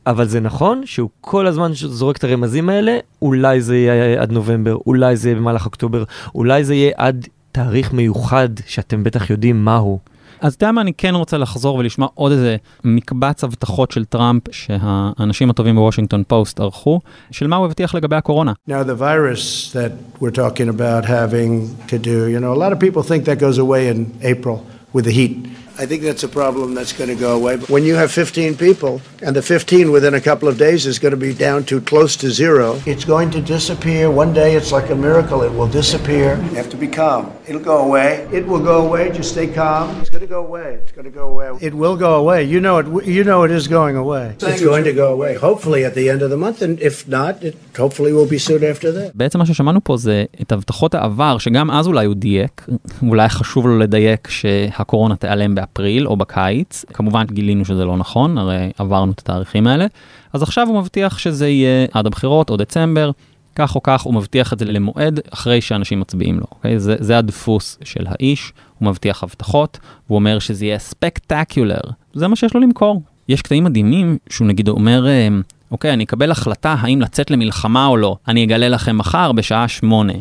אבל 0.06 0.28
זה 0.28 0.40
נכון 0.40 0.82
שהוא 0.84 1.10
כל 1.20 1.46
הזמן 1.46 1.70
זורק 1.74 2.16
את 2.16 2.24
הרמזים 2.24 2.68
האלה, 2.68 2.98
אולי 3.22 3.60
זה 3.60 3.76
יהיה 3.76 4.22
עד 4.22 4.32
נובמבר, 4.32 4.76
אולי 4.86 5.16
זה 5.16 5.28
יהיה 5.28 5.38
במהלך 5.38 5.66
אוקטובר, 5.66 6.04
אולי 6.34 6.64
זה 6.64 6.74
יהיה 6.74 6.92
עד 6.96 7.28
תאריך 7.52 7.92
מיוחד 7.92 8.48
שאתם 8.66 9.04
בטח 9.04 9.30
יודעים 9.30 9.64
מהו. 9.64 9.98
אז 10.40 10.54
אתה 10.54 10.64
יודע 10.64 10.72
מה, 10.72 10.80
אני 10.80 10.92
כן 10.92 11.14
רוצה 11.14 11.38
לחזור 11.38 11.76
ולשמוע 11.76 12.08
עוד 12.14 12.32
איזה 12.32 12.56
מקבץ 12.84 13.44
הבטחות 13.44 13.90
של 13.90 14.04
טראמפ 14.04 14.42
שהאנשים 14.50 15.50
הטובים 15.50 15.74
בוושינגטון 15.74 16.22
פוסט 16.26 16.60
ערכו, 16.60 17.00
של 17.30 17.46
מה 17.46 17.56
הוא 17.56 17.66
הבטיח 17.66 17.94
לגבי 17.94 18.16
הקורונה. 18.16 18.52
Now, 18.68 18.72
the 18.72 19.00
virus 19.00 19.72
that 19.72 20.20
we're 20.20 20.36
talking 20.36 20.68
about 20.68 21.04
having 21.04 21.68
to 21.88 21.98
do, 21.98 22.26
you 22.26 22.40
know, 22.40 22.52
a 22.52 22.60
lot 22.64 22.72
of 22.72 22.80
people 22.80 23.02
think 23.02 23.24
that 23.24 23.38
goes 23.38 23.58
away 23.58 23.88
in 23.88 24.06
April 24.22 24.56
with 24.94 25.04
the 25.04 25.12
heat. 25.12 25.36
I 25.78 25.86
think 25.86 26.02
that's 26.02 26.22
a 26.22 26.28
problem 26.28 26.74
that's 26.74 26.92
going 26.92 27.08
to 27.08 27.16
go 27.16 27.34
away. 27.34 27.56
But 27.56 27.70
when 27.70 27.82
you 27.82 27.94
have 27.94 28.12
15 28.12 28.56
people, 28.56 29.00
and 29.22 29.34
the 29.34 29.42
15 29.42 29.90
within 29.90 30.14
a 30.14 30.20
couple 30.20 30.48
of 30.48 30.58
days 30.58 30.86
is 30.86 30.98
going 30.98 31.12
to 31.12 31.16
be 31.16 31.32
down 31.32 31.64
to 31.64 31.80
close 31.80 32.14
to 32.16 32.30
zero, 32.30 32.80
it's 32.86 33.04
going 33.04 33.30
to 33.30 33.40
disappear. 33.40 34.10
One 34.10 34.34
day 34.34 34.54
it's 34.54 34.70
like 34.70 34.90
a 34.90 34.94
miracle. 34.94 35.42
It 35.42 35.52
will 35.52 35.68
disappear. 35.68 36.36
You 36.36 36.56
have 36.56 36.68
to 36.70 36.76
be 36.76 36.88
calm. 36.88 37.32
It'll 37.52 37.70
go 37.74 37.80
away. 37.88 38.10
It 38.38 38.44
will 38.50 38.64
go 38.72 38.76
away. 38.86 39.04
Just 39.18 39.30
stay 39.36 39.48
calm. 39.60 39.86
It's 40.00 40.12
going 40.14 40.26
to 40.28 40.32
go 40.36 40.42
away. 40.48 40.68
It's 40.82 40.94
going 40.98 41.08
to 41.10 41.16
go 41.20 41.26
away. 41.32 41.46
It 41.68 41.74
will 41.82 41.96
go 42.06 42.12
away. 42.22 42.40
You 42.52 42.60
know 42.66 42.76
it. 42.80 42.86
You 43.16 43.22
know 43.28 43.38
it 43.48 43.52
is 43.58 43.64
going 43.78 43.96
away. 44.04 44.26
It's 44.52 44.64
going 44.70 44.84
to 44.90 44.94
go 45.02 45.08
away. 45.16 45.32
Hopefully 45.48 45.80
at 45.88 45.94
the 45.98 46.06
end 46.12 46.20
of 46.26 46.30
the 46.34 46.40
month, 46.44 46.58
and 46.66 46.74
if 46.90 46.96
not, 47.16 47.34
it 47.48 47.54
hopefully 47.82 48.12
will 48.16 48.30
be 48.36 48.40
soon 48.48 48.62
after 48.72 48.88
that. 48.96 49.10
בעצם 49.14 49.38
מה 49.38 49.46
ששמענו 49.46 49.80
פה 49.84 49.96
זה 49.96 50.24
את 50.42 50.52
הבטחות 50.52 50.94
העבר, 50.94 51.38
שגם 51.38 51.70
אז 51.70 51.86
אולי 51.86 52.06
הוא 52.06 52.14
דייק, 52.14 52.66
אולי 53.08 53.28
חשוב 53.28 53.66
לו 53.66 53.78
לדייק 53.78 54.28
שהקורונה 54.28 55.16
תיעלם 55.16 55.54
באפריל 55.54 56.06
או 56.06 56.16
בקיץ, 56.16 56.84
כמובן 56.92 57.24
גילינו 57.32 57.64
שזה 57.64 57.84
לא 57.84 57.96
נכון, 57.96 58.38
הרי 58.38 58.70
עברנו 58.78 59.12
את 59.12 59.18
התאריכים 59.18 59.66
האלה, 59.66 59.86
אז 60.32 60.42
עכשיו 60.42 60.68
הוא 60.68 60.78
מבטיח 60.80 61.18
שזה 61.18 61.48
יהיה 61.48 61.86
עד 61.92 62.06
הבחירות 62.06 62.50
או 62.50 62.56
דצמבר, 62.56 63.10
כך 63.54 63.74
או 63.74 63.82
כך 63.82 64.02
הוא 64.02 64.14
מבטיח 64.14 64.52
את 64.52 64.58
זה 64.58 64.64
למועד 64.64 65.20
אחרי 65.30 65.60
שאנשים 65.60 66.00
מצביעים 66.00 66.38
לו, 66.38 66.46
אוקיי? 66.50 66.78
זה, 66.78 66.96
זה 67.00 67.18
הדפוס 67.18 67.78
של 67.84 68.04
האיש, 68.06 68.52
הוא 68.78 68.88
מבטיח 68.88 69.22
הבטחות, 69.22 69.78
הוא 70.06 70.16
אומר 70.16 70.38
שזה 70.38 70.64
יהיה 70.64 70.78
ספקטקולר, 70.78 71.80
זה 72.14 72.28
מה 72.28 72.36
שיש 72.36 72.54
לו 72.54 72.60
למכור. 72.60 73.02
יש 73.28 73.42
קטעים 73.42 73.64
מדהימים 73.64 74.18
שהוא 74.28 74.46
נגיד 74.46 74.68
אומר, 74.68 75.06
אה, 75.06 75.28
אוקיי, 75.70 75.92
אני 75.92 76.04
אקבל 76.04 76.30
החלטה 76.30 76.74
האם 76.78 77.00
לצאת 77.00 77.30
למלחמה 77.30 77.86
או 77.86 77.96
לא, 77.96 78.16
אני 78.28 78.44
אגלה 78.44 78.68
לכם 78.68 78.98
מחר 78.98 79.32
בשעה 79.32 79.68
שמונה. 79.68 80.12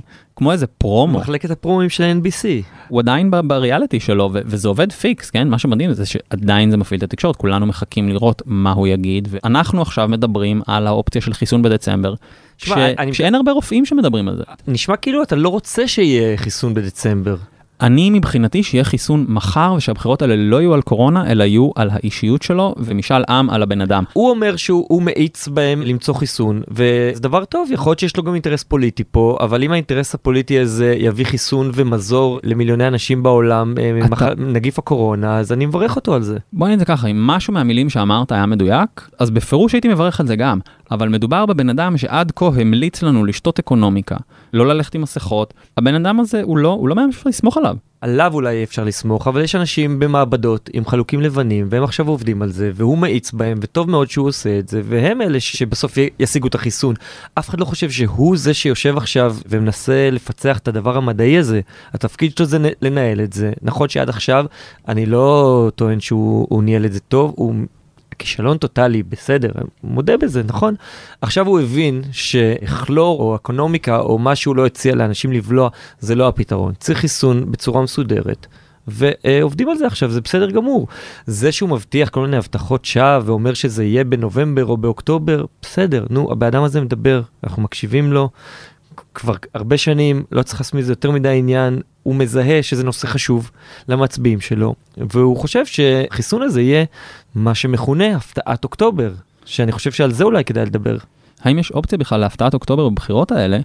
כמו 0.42 0.52
איזה 0.52 0.68
פרומו. 0.68 1.20
מחלקת 1.20 1.52
הפרומים 1.52 1.90
של 1.90 2.04
ה-NBC. 2.04 2.46
הוא 2.88 3.00
עדיין 3.00 3.32
בריאליטי 3.48 4.00
שלו, 4.00 4.30
וזה 4.34 4.68
עובד 4.68 4.92
פיקס, 4.92 5.30
כן? 5.30 5.48
מה 5.48 5.58
שמדהים 5.60 5.94
זה 5.94 6.06
שעדיין 6.06 6.72
זה 6.72 6.78
מפעיל 6.78 6.98
את 6.98 7.04
התקשורת, 7.04 7.36
כולנו 7.36 7.66
מחכים 7.66 8.10
לראות 8.10 8.42
מה 8.46 8.72
הוא 8.72 8.88
יגיד, 8.88 9.28
ואנחנו 9.32 9.82
עכשיו 9.82 10.08
מדברים 10.08 10.62
על 10.68 10.88
האופציה 10.88 11.22
של 11.22 11.34
חיסון 11.34 11.62
בדצמבר, 11.62 12.14
תשמע, 12.58 12.76
ש- 12.76 12.80
אני- 13.00 13.14
שאין 13.14 13.36
הרבה 13.36 13.52
רופאים 13.52 13.86
שמדברים 13.86 14.28
על 14.28 14.36
זה. 14.38 14.44
נשמע 14.68 14.96
כאילו 14.96 15.24
אתה 15.24 15.36
לא 15.36 15.50
רוצה 15.50 15.88
שיהיה 15.88 16.38
חיסון 16.38 16.74
בדצמבר. 16.74 17.36
אני 17.82 18.10
מבחינתי 18.10 18.64
שיהיה 18.64 18.84
חיסון 18.84 19.26
מחר 19.30 19.74
ושהבחירות 19.78 20.22
האלה 20.22 20.36
לא 20.38 20.62
יהיו 20.62 20.74
על 20.74 20.82
קורונה, 20.82 21.32
אלא 21.32 21.44
יהיו 21.44 21.70
על 21.76 21.90
האישיות 21.92 22.42
שלו 22.42 22.76
ומשאל 22.78 23.24
עם 23.30 23.50
על 23.50 23.64
הבן 23.64 23.82
אדם. 23.82 24.04
הוא 24.14 24.30
אומר 24.30 24.56
שהוא 24.56 24.86
הוא 24.90 25.02
מאיץ 25.02 25.48
בהם 25.48 25.82
למצוא 25.82 26.14
חיסון, 26.14 26.62
וזה 26.72 27.22
דבר 27.22 27.46
טוב, 27.46 27.70
יכול 27.72 27.90
להיות 27.92 28.00
שיש 28.00 28.18
לו 28.18 28.24
גם 28.24 28.34
אינטרס 28.34 28.64
פוליטי 28.64 29.04
פה, 29.12 29.38
אבל 29.40 29.64
אם 29.64 29.72
האינטרס 29.72 30.16
הפוליטי 30.16 30.60
הזה 30.60 30.96
יביא 30.98 31.26
חיסון 31.26 31.72
ומזור 31.74 32.40
למיליוני 32.44 32.88
אנשים 32.88 33.24
בעולם, 33.24 33.74
אה, 33.78 33.92
אתה- 34.00 34.08
ממח- 34.08 34.24
נגיף 34.38 34.80
הקורונה, 34.80 35.38
אז 35.38 35.52
אני 35.52 35.66
מברך 35.66 35.96
אותו 35.96 36.14
על 36.14 36.22
זה. 36.22 36.38
בוא 36.54 36.68
נגיד 36.68 36.80
זה 36.80 36.86
ככה, 36.86 37.08
אם 37.08 37.28
משהו 37.28 37.54
מהמילים 37.54 37.90
שאמרת 37.90 38.32
היה 38.32 38.46
מדויק, 38.46 39.10
אז 39.20 39.30
בפירוש 39.32 39.74
הייתי 39.74 39.88
מברך 39.88 40.20
על 40.20 40.28
זה 40.28 40.36
גם. 40.36 40.60
אבל 40.92 41.10
מדובר 41.10 41.46
בבן 41.46 41.70
אדם 41.70 41.98
שעד 41.98 42.32
כה 42.36 42.46
המליץ 42.46 43.04
לנו 43.04 43.26
לשתות 43.26 43.60
אקונומיקה, 43.60 44.18
לא 44.54 44.68
ללכת 44.68 44.96
עם 44.96 45.02
מסכות, 45.02 45.54
הבן 45.78 45.96
אדם 45.96 46.20
הזה 46.20 46.42
הוא 46.44 46.58
לא, 46.58 46.70
הוא 46.70 46.90
לא 46.90 46.96
מאמין 46.96 47.12
שאפשר 47.12 47.30
לסמוך 47.30 47.58
עליו. 47.58 47.76
עליו 48.02 48.32
אולי 48.34 48.64
אפשר 48.64 48.84
לסמוך, 48.84 49.28
אבל 49.28 49.42
יש 49.42 49.56
אנשים 49.56 50.00
במעבדות 50.00 50.70
עם 50.74 50.86
חלוקים 50.86 51.22
לבנים, 51.22 51.68
והם 51.70 51.84
עכשיו 51.84 52.08
עובדים 52.08 52.42
על 52.42 52.52
זה, 52.52 52.72
והוא 52.74 52.98
מאיץ 52.98 53.32
בהם, 53.32 53.58
וטוב 53.62 53.90
מאוד 53.90 54.10
שהוא 54.10 54.28
עושה 54.28 54.60
את 54.60 54.68
זה, 54.68 54.82
והם 54.86 55.22
אלה 55.22 55.40
שבסוף 55.40 55.98
ישיגו 56.20 56.48
את 56.48 56.56
החיסון. 56.56 56.96
אף 57.40 57.50
אחד 57.50 57.60
לא 57.60 57.66
חושב 57.66 57.90
שהוא 57.90 58.38
זה 58.38 58.54
שיושב 58.54 58.98
עכשיו 58.98 59.36
ומנסה 59.50 60.10
לפצח 60.12 60.58
את 60.58 60.68
הדבר 60.68 60.98
המדעי 60.98 61.38
הזה. 61.38 61.62
התפקיד 61.94 62.38
שלו 62.38 62.46
זה 62.46 62.70
לנהל 62.82 63.22
את 63.22 63.34
זה. 63.34 63.52
נכון 63.62 63.90
שעד 63.90 64.10
עכשיו, 64.10 64.46
אני 64.88 65.06
לא 65.06 65.72
טוען 65.76 66.00
שהוא 66.00 66.48
הוא 66.50 66.64
ניהל 66.64 66.86
את 66.86 66.94
זה 66.94 67.00
טוב, 67.00 67.34
הוא 67.36 67.56
כישלון 68.22 68.58
טוטאלי, 68.58 69.04
בסדר, 69.04 69.52
מודה 69.84 70.18
בזה, 70.18 70.44
נכון? 70.44 70.76
עכשיו 71.22 71.48
הוא 71.48 71.60
הבין 71.60 72.02
שכלור 72.12 73.20
או 73.22 73.36
אקונומיקה 73.36 74.00
או 74.00 74.20
מה 74.20 74.36
שהוא 74.36 74.56
לא 74.56 74.66
הציע 74.66 74.96
לאנשים 74.96 75.32
לבלוע, 75.32 75.70
זה 76.00 76.16
לא 76.16 76.28
הפתרון. 76.28 76.74
צריך 76.80 77.00
חיסון 77.00 77.52
בצורה 77.52 77.82
מסודרת. 77.82 78.48
ועובדים 78.88 79.70
על 79.70 79.78
זה 79.78 79.88
עכשיו, 79.88 80.12
זה 80.12 80.22
בסדר 80.22 80.52
גמור. 80.52 80.88
זה 81.26 81.52
שהוא 81.52 81.70
מבטיח 81.70 82.10
כל 82.10 82.22
מיני 82.22 82.38
הבטחות 82.38 82.86
שווא 82.86 83.20
ואומר 83.26 83.54
שזה 83.54 83.84
יהיה 83.84 84.04
בנובמבר 84.04 84.66
או 84.66 84.78
באוקטובר, 84.78 85.46
בסדר, 85.62 86.06
נו, 86.10 86.32
הבן 86.32 86.48
אדם 86.48 86.64
הזה 86.64 86.82
מדבר, 86.82 87.22
אנחנו 87.44 87.62
מקשיבים 87.62 88.14
לו. 88.14 88.30
כבר 89.14 89.36
הרבה 89.54 89.78
שנים, 89.78 90.24
לא 90.32 90.44
צריך 90.44 90.60
לעשות 90.62 90.74
מזה 90.74 90.92
יותר 90.92 91.12
מדי 91.12 91.38
עניין, 91.38 91.82
הוא 92.04 92.16
מזהה 92.16 92.64
שזה 92.64 92.84
נושא 92.84 93.08
חשוב 93.08 93.52
למצביעים 93.88 94.42
שלו, 94.42 94.76
והוא 94.98 95.38
חושב 95.38 95.66
שהחיסון 95.66 96.42
הזה 96.42 96.62
יהיה 96.62 96.86
מה 97.36 97.56
שמכונה 97.56 98.16
הפתעת 98.16 98.64
אוקטובר, 98.64 99.14
שאני 99.46 99.72
חושב 99.72 99.92
שעל 99.92 100.12
זה 100.12 100.24
אולי 100.24 100.44
כדאי 100.44 100.66
לדבר. 100.66 100.98
האם 101.44 101.60
יש 101.60 101.72
אופציה 101.72 101.98
בכלל 101.98 102.20
להפתעת 102.20 102.54
אוקטובר 102.54 102.90
בבחירות 102.90 103.32
האלה, 103.32 103.60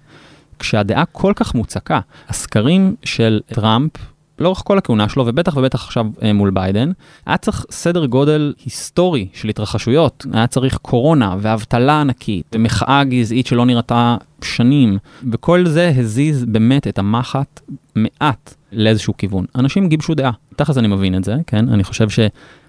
כשהדעה 0.58 1.04
כל 1.04 1.32
כך 1.36 1.54
מוצקה? 1.54 2.00
הסקרים 2.28 2.94
של 3.04 3.40
טראמפ, 3.46 3.92
לאורך 4.38 4.62
כל 4.64 4.78
הכהונה 4.78 5.08
שלו, 5.08 5.26
ובטח 5.26 5.56
ובטח 5.56 5.84
עכשיו 5.84 6.06
אה, 6.22 6.32
מול 6.32 6.50
ביידן, 6.50 6.90
היה 7.26 7.36
צריך 7.36 7.66
סדר 7.70 8.06
גודל 8.06 8.54
היסטורי 8.64 9.28
של 9.32 9.48
התרחשויות. 9.48 10.26
היה 10.32 10.46
צריך 10.46 10.76
קורונה 10.76 11.36
ואבטלה 11.40 12.00
ענקית, 12.00 12.46
ומחאה 12.54 13.04
גזעית 13.04 13.46
שלא 13.46 13.66
נראתה 13.66 14.16
שנים, 14.42 14.98
וכל 15.32 15.66
זה 15.66 15.92
הזיז 15.96 16.44
באמת 16.44 16.86
את 16.88 16.98
המחט 16.98 17.60
מעט 17.94 18.54
לאיזשהו 18.72 19.16
כיוון. 19.16 19.44
אנשים 19.54 19.88
גיבשו 19.88 20.14
דעה. 20.14 20.30
תכלס 20.56 20.78
אני 20.78 20.88
מבין 20.88 21.14
את 21.14 21.24
זה, 21.24 21.34
כן? 21.46 21.68
אני 21.68 21.84
חושב 21.84 22.08
ש... 22.08 22.20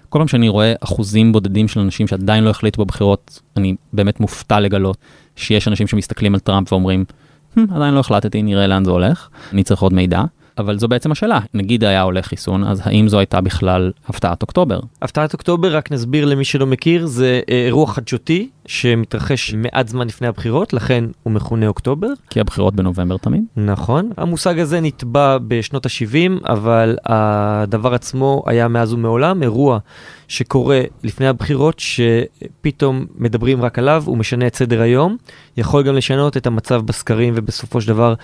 כל 0.08 0.18
פעם 0.18 0.28
שאני 0.28 0.48
רואה 0.48 0.74
אחוזים 0.80 1.32
בודדים 1.32 1.68
של 1.68 1.80
אנשים 1.80 2.06
שעדיין 2.06 2.44
לא 2.44 2.50
החליטו 2.50 2.84
בבחירות, 2.84 3.40
אני 3.56 3.74
באמת 3.92 4.20
מופתע 4.20 4.60
לגלות 4.60 4.96
שיש 5.36 5.68
אנשים 5.68 5.86
שמסתכלים 5.86 6.34
על 6.34 6.40
טראמפ 6.40 6.72
ואומרים, 6.72 7.04
"Hmm, 7.56 7.60
עדיין 7.74 7.94
לא 7.94 8.00
החלטתי, 8.00 8.42
נראה 8.42 8.66
לאן 8.66 8.84
זה 8.84 8.90
הולך, 8.90 9.28
אני 9.52 9.62
צריך 9.62 9.82
עוד 9.82 9.92
מידע. 9.92 10.22
אבל 10.58 10.78
זו 10.78 10.88
בעצם 10.88 11.12
השאלה, 11.12 11.40
נגיד 11.54 11.84
היה 11.84 12.02
עולה 12.02 12.22
חיסון, 12.22 12.64
אז 12.64 12.80
האם 12.84 13.08
זו 13.08 13.18
הייתה 13.18 13.40
בכלל 13.40 13.92
הפתעת 14.08 14.42
אוקטובר? 14.42 14.80
הפתעת 15.02 15.32
אוקטובר, 15.32 15.76
רק 15.76 15.92
נסביר 15.92 16.24
למי 16.24 16.44
שלא 16.44 16.66
מכיר, 16.66 17.06
זה 17.06 17.40
אה, 17.50 17.64
אירוע 17.66 17.86
חדשותי 17.86 18.48
שמתרחש 18.66 19.54
מעט 19.54 19.88
זמן 19.88 20.06
לפני 20.06 20.26
הבחירות, 20.26 20.72
לכן 20.72 21.04
הוא 21.22 21.32
מכונה 21.32 21.66
אוקטובר. 21.66 22.08
כי 22.30 22.40
הבחירות 22.40 22.74
בנובמבר 22.74 23.16
תמיד. 23.16 23.42
נכון. 23.56 24.10
המושג 24.16 24.58
הזה 24.58 24.80
נתבע 24.80 25.38
בשנות 25.48 25.86
ה-70, 25.86 26.48
אבל 26.48 26.96
הדבר 27.04 27.94
עצמו 27.94 28.42
היה 28.46 28.68
מאז 28.68 28.92
ומעולם 28.92 29.42
אירוע 29.42 29.78
שקורה 30.28 30.80
לפני 31.04 31.26
הבחירות, 31.26 31.78
שפתאום 31.78 33.06
מדברים 33.16 33.62
רק 33.62 33.78
עליו, 33.78 34.02
הוא 34.06 34.18
משנה 34.18 34.46
את 34.46 34.54
סדר 34.54 34.80
היום, 34.80 35.16
יכול 35.56 35.82
גם 35.82 35.94
לשנות 35.94 36.36
את 36.36 36.46
המצב 36.46 36.82
בסקרים 36.84 37.34
ובסופו 37.36 37.80
של 37.80 37.88
דבר 37.88 38.14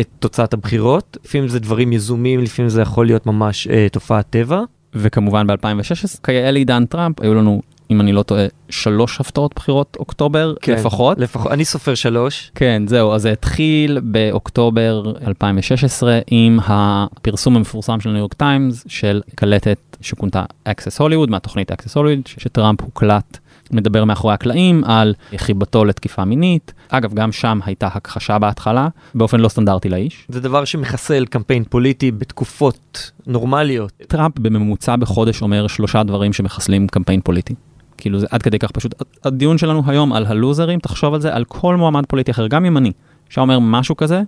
את 0.00 0.08
תוצאת 0.18 0.54
הבחירות. 0.54 1.16
לפעמים 1.24 1.48
זה 1.48 1.60
דברים 1.60 1.92
יזומים, 1.92 2.40
לפעמים 2.40 2.68
זה 2.68 2.82
יכול 2.82 3.06
להיות 3.06 3.26
ממש 3.26 3.68
אה, 3.68 3.86
תופעת 3.92 4.26
טבע. 4.30 4.62
וכמובן 4.94 5.46
ב-2016, 5.46 6.20
כיאה 6.24 6.50
לעידן 6.50 6.86
טראמפ, 6.86 7.20
היו 7.20 7.34
לנו, 7.34 7.62
אם 7.92 8.00
אני 8.00 8.12
לא 8.12 8.22
טועה, 8.22 8.46
שלוש 8.70 9.20
הפתעות 9.20 9.52
בחירות 9.56 9.96
אוקטובר 10.00 10.54
כן, 10.62 10.72
לפחות. 10.72 11.18
לפחות, 11.18 11.52
אני 11.52 11.64
סופר 11.64 11.94
שלוש. 11.94 12.50
כן, 12.54 12.82
זהו, 12.86 13.12
אז 13.12 13.22
זה 13.22 13.32
התחיל 13.32 14.00
באוקטובר 14.02 15.12
2016 15.26 16.20
עם 16.26 16.58
הפרסום 16.66 17.56
המפורסם 17.56 18.00
של 18.00 18.10
ניו 18.10 18.18
יורק 18.18 18.34
טיימס 18.34 18.84
של 18.88 19.20
קלטת 19.34 19.78
שכונתה 20.00 20.44
Access 20.68 21.00
Hollywood, 21.00 21.30
מהתוכנית 21.30 21.72
Access 21.72 21.94
Hollywood, 21.94 22.28
שטראמפ 22.40 22.80
הוקלט 22.80 23.38
מדבר 23.72 24.04
מאחורי 24.04 24.34
הקלעים 24.34 24.84
על 24.84 25.14
חיבתו 25.36 25.84
לתקיפה 25.84 26.24
מינית. 26.24 26.72
אגב, 26.88 27.14
גם 27.14 27.32
שם 27.32 27.58
הייתה 27.64 27.86
הכחשה 27.86 28.38
בהתחלה, 28.38 28.88
באופן 29.14 29.40
לא 29.40 29.48
סטנדרטי 29.48 29.88
לאיש. 29.88 30.26
זה 30.28 30.40
דבר 30.40 30.64
שמחסל 30.64 31.26
קמפיין 31.26 31.64
פוליטי 31.64 32.10
בתקופות 32.10 33.10
נורמליות. 33.26 33.92
טראמפ 34.08 34.38
בממוצע 34.38 34.96
בחודש 34.96 35.42
אומר 35.42 35.66
שלושה 35.66 36.02
דברים 36.02 36.32
שמחסלים 36.32 36.88
קמפיין 36.88 37.20
פוליטי. 37.20 37.54
כאילו 38.02 38.18
זה 38.18 38.26
עד 38.30 38.42
כדי 38.42 38.58
כך 38.58 38.70
פשוט. 38.70 38.94
הדיון 39.24 39.58
שלנו 39.58 39.82
היום 39.86 40.12
על 40.12 40.26
הלוזרים, 40.26 40.78
תחשוב 40.78 41.14
על 41.14 41.20
זה, 41.20 41.34
על 41.34 41.44
כל 41.44 41.76
מועמד 41.76 42.06
פוליטי 42.06 42.30
אחר, 42.30 42.46
גם 42.46 42.64
ימני, 42.64 42.92
שאומר 43.28 43.58
משהו 43.58 43.96
כזה, 43.96 44.22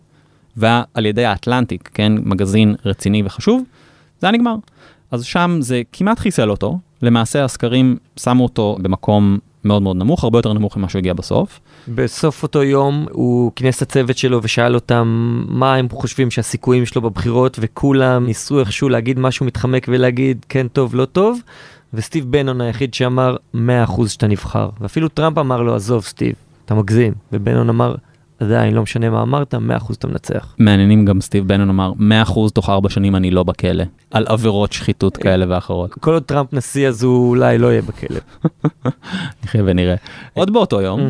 ועל 0.57 1.07
ידי 1.07 1.25
האטלנטיק, 1.25 1.91
כן, 1.95 2.13
מגזין 2.23 2.75
רציני 2.85 3.23
וחשוב, 3.25 3.63
זה 4.21 4.27
היה 4.27 4.33
נגמר. 4.33 4.55
אז 5.11 5.25
שם 5.25 5.59
זה 5.61 5.83
כמעט 5.93 6.19
חיסל 6.19 6.51
אותו, 6.51 6.79
למעשה 7.03 7.45
הסקרים 7.45 7.97
שמו 8.17 8.43
אותו 8.43 8.77
במקום 8.83 9.39
מאוד 9.65 9.83
מאוד 9.83 9.97
נמוך, 9.97 10.25
הרבה 10.25 10.39
יותר 10.39 10.53
נמוך 10.53 10.77
ממה 10.77 10.89
שהוא 10.89 10.99
הגיע 10.99 11.13
בסוף. 11.13 11.61
בסוף 11.89 12.43
אותו 12.43 12.63
יום 12.63 13.07
הוא 13.11 13.53
כינס 13.57 13.77
את 13.77 13.83
הצוות 13.83 14.19
שלו 14.19 14.41
ושאל 14.43 14.75
אותם 14.75 15.45
מה 15.49 15.75
הם 15.75 15.89
חושבים 15.93 16.31
שהסיכויים 16.31 16.87
שלו 16.87 17.03
בבחירות, 17.03 17.59
וכולם 17.61 18.27
ניסו 18.27 18.61
איכשהו 18.61 18.89
להגיד 18.89 19.19
משהו 19.19 19.47
מתחמק 19.47 19.87
ולהגיד 19.89 20.47
כן 20.49 20.69
טוב, 20.69 20.95
לא 20.95 21.05
טוב, 21.05 21.41
וסטיב 21.95 22.25
בנון 22.31 22.61
היחיד 22.61 22.95
שאמר 22.95 23.37
100% 23.55 23.59
שאתה 24.07 24.27
נבחר. 24.27 24.69
ואפילו 24.81 25.09
טראמפ 25.09 25.39
אמר 25.39 25.63
לו, 25.63 25.75
עזוב 25.75 26.05
סטיב, 26.05 26.35
אתה 26.65 26.75
מגזים. 26.75 27.13
ובנון 27.33 27.69
אמר, 27.69 27.95
עדיין, 28.41 28.75
לא 28.75 28.83
משנה 28.83 29.11
מה 29.11 29.23
אמרת, 29.23 29.55
100% 29.55 29.59
אתה 29.99 30.07
מנצח. 30.07 30.55
מעניינים 30.59 31.05
גם 31.05 31.21
סטיב 31.21 31.49
בנון 31.49 31.69
אמר, 31.69 31.93
100% 32.27 32.51
תוך 32.55 32.71
4 32.71 32.89
שנים 32.89 33.17
אני 33.17 33.31
לא 33.31 33.43
בכלא, 33.43 33.85
על 34.11 34.25
עבירות 34.29 34.73
שחיתות 34.73 35.17
כאלה 35.17 35.47
ואחרות. 35.49 35.95
כל 35.95 36.13
עוד 36.13 36.23
טראמפ 36.23 36.53
נשיא 36.53 36.89
אז 36.89 37.03
הוא 37.03 37.29
אולי 37.29 37.59
לא 37.59 37.67
יהיה 37.67 37.83
בכלא. 37.83 38.21
נחיה 39.45 39.63
ונראה. 39.65 39.95
עוד 40.33 40.53
באותו 40.53 40.81
יום, 40.81 41.01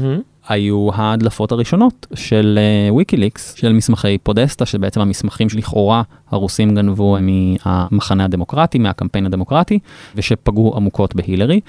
היו 0.49 0.89
ההדלפות 0.95 1.53
הראשונות 1.53 2.07
של 2.15 2.59
וויקיליקס, 2.91 3.55
אה, 3.55 3.61
של 3.61 3.73
מסמכי 3.73 4.19
פודסטה, 4.19 4.67
שבעצם 4.67 5.01
המסמכים 5.01 5.49
שלכאורה 5.49 6.03
הרוסים 6.31 6.75
גנבו 6.75 7.17
מהמחנה 7.21 8.25
הדמוקרטי, 8.25 8.79
מהקמפיין 8.79 9.27
הדמוקרטי, 9.27 9.79
ושפגעו 10.15 10.77
עמוקות 10.77 11.15
בהילרי. 11.15 11.61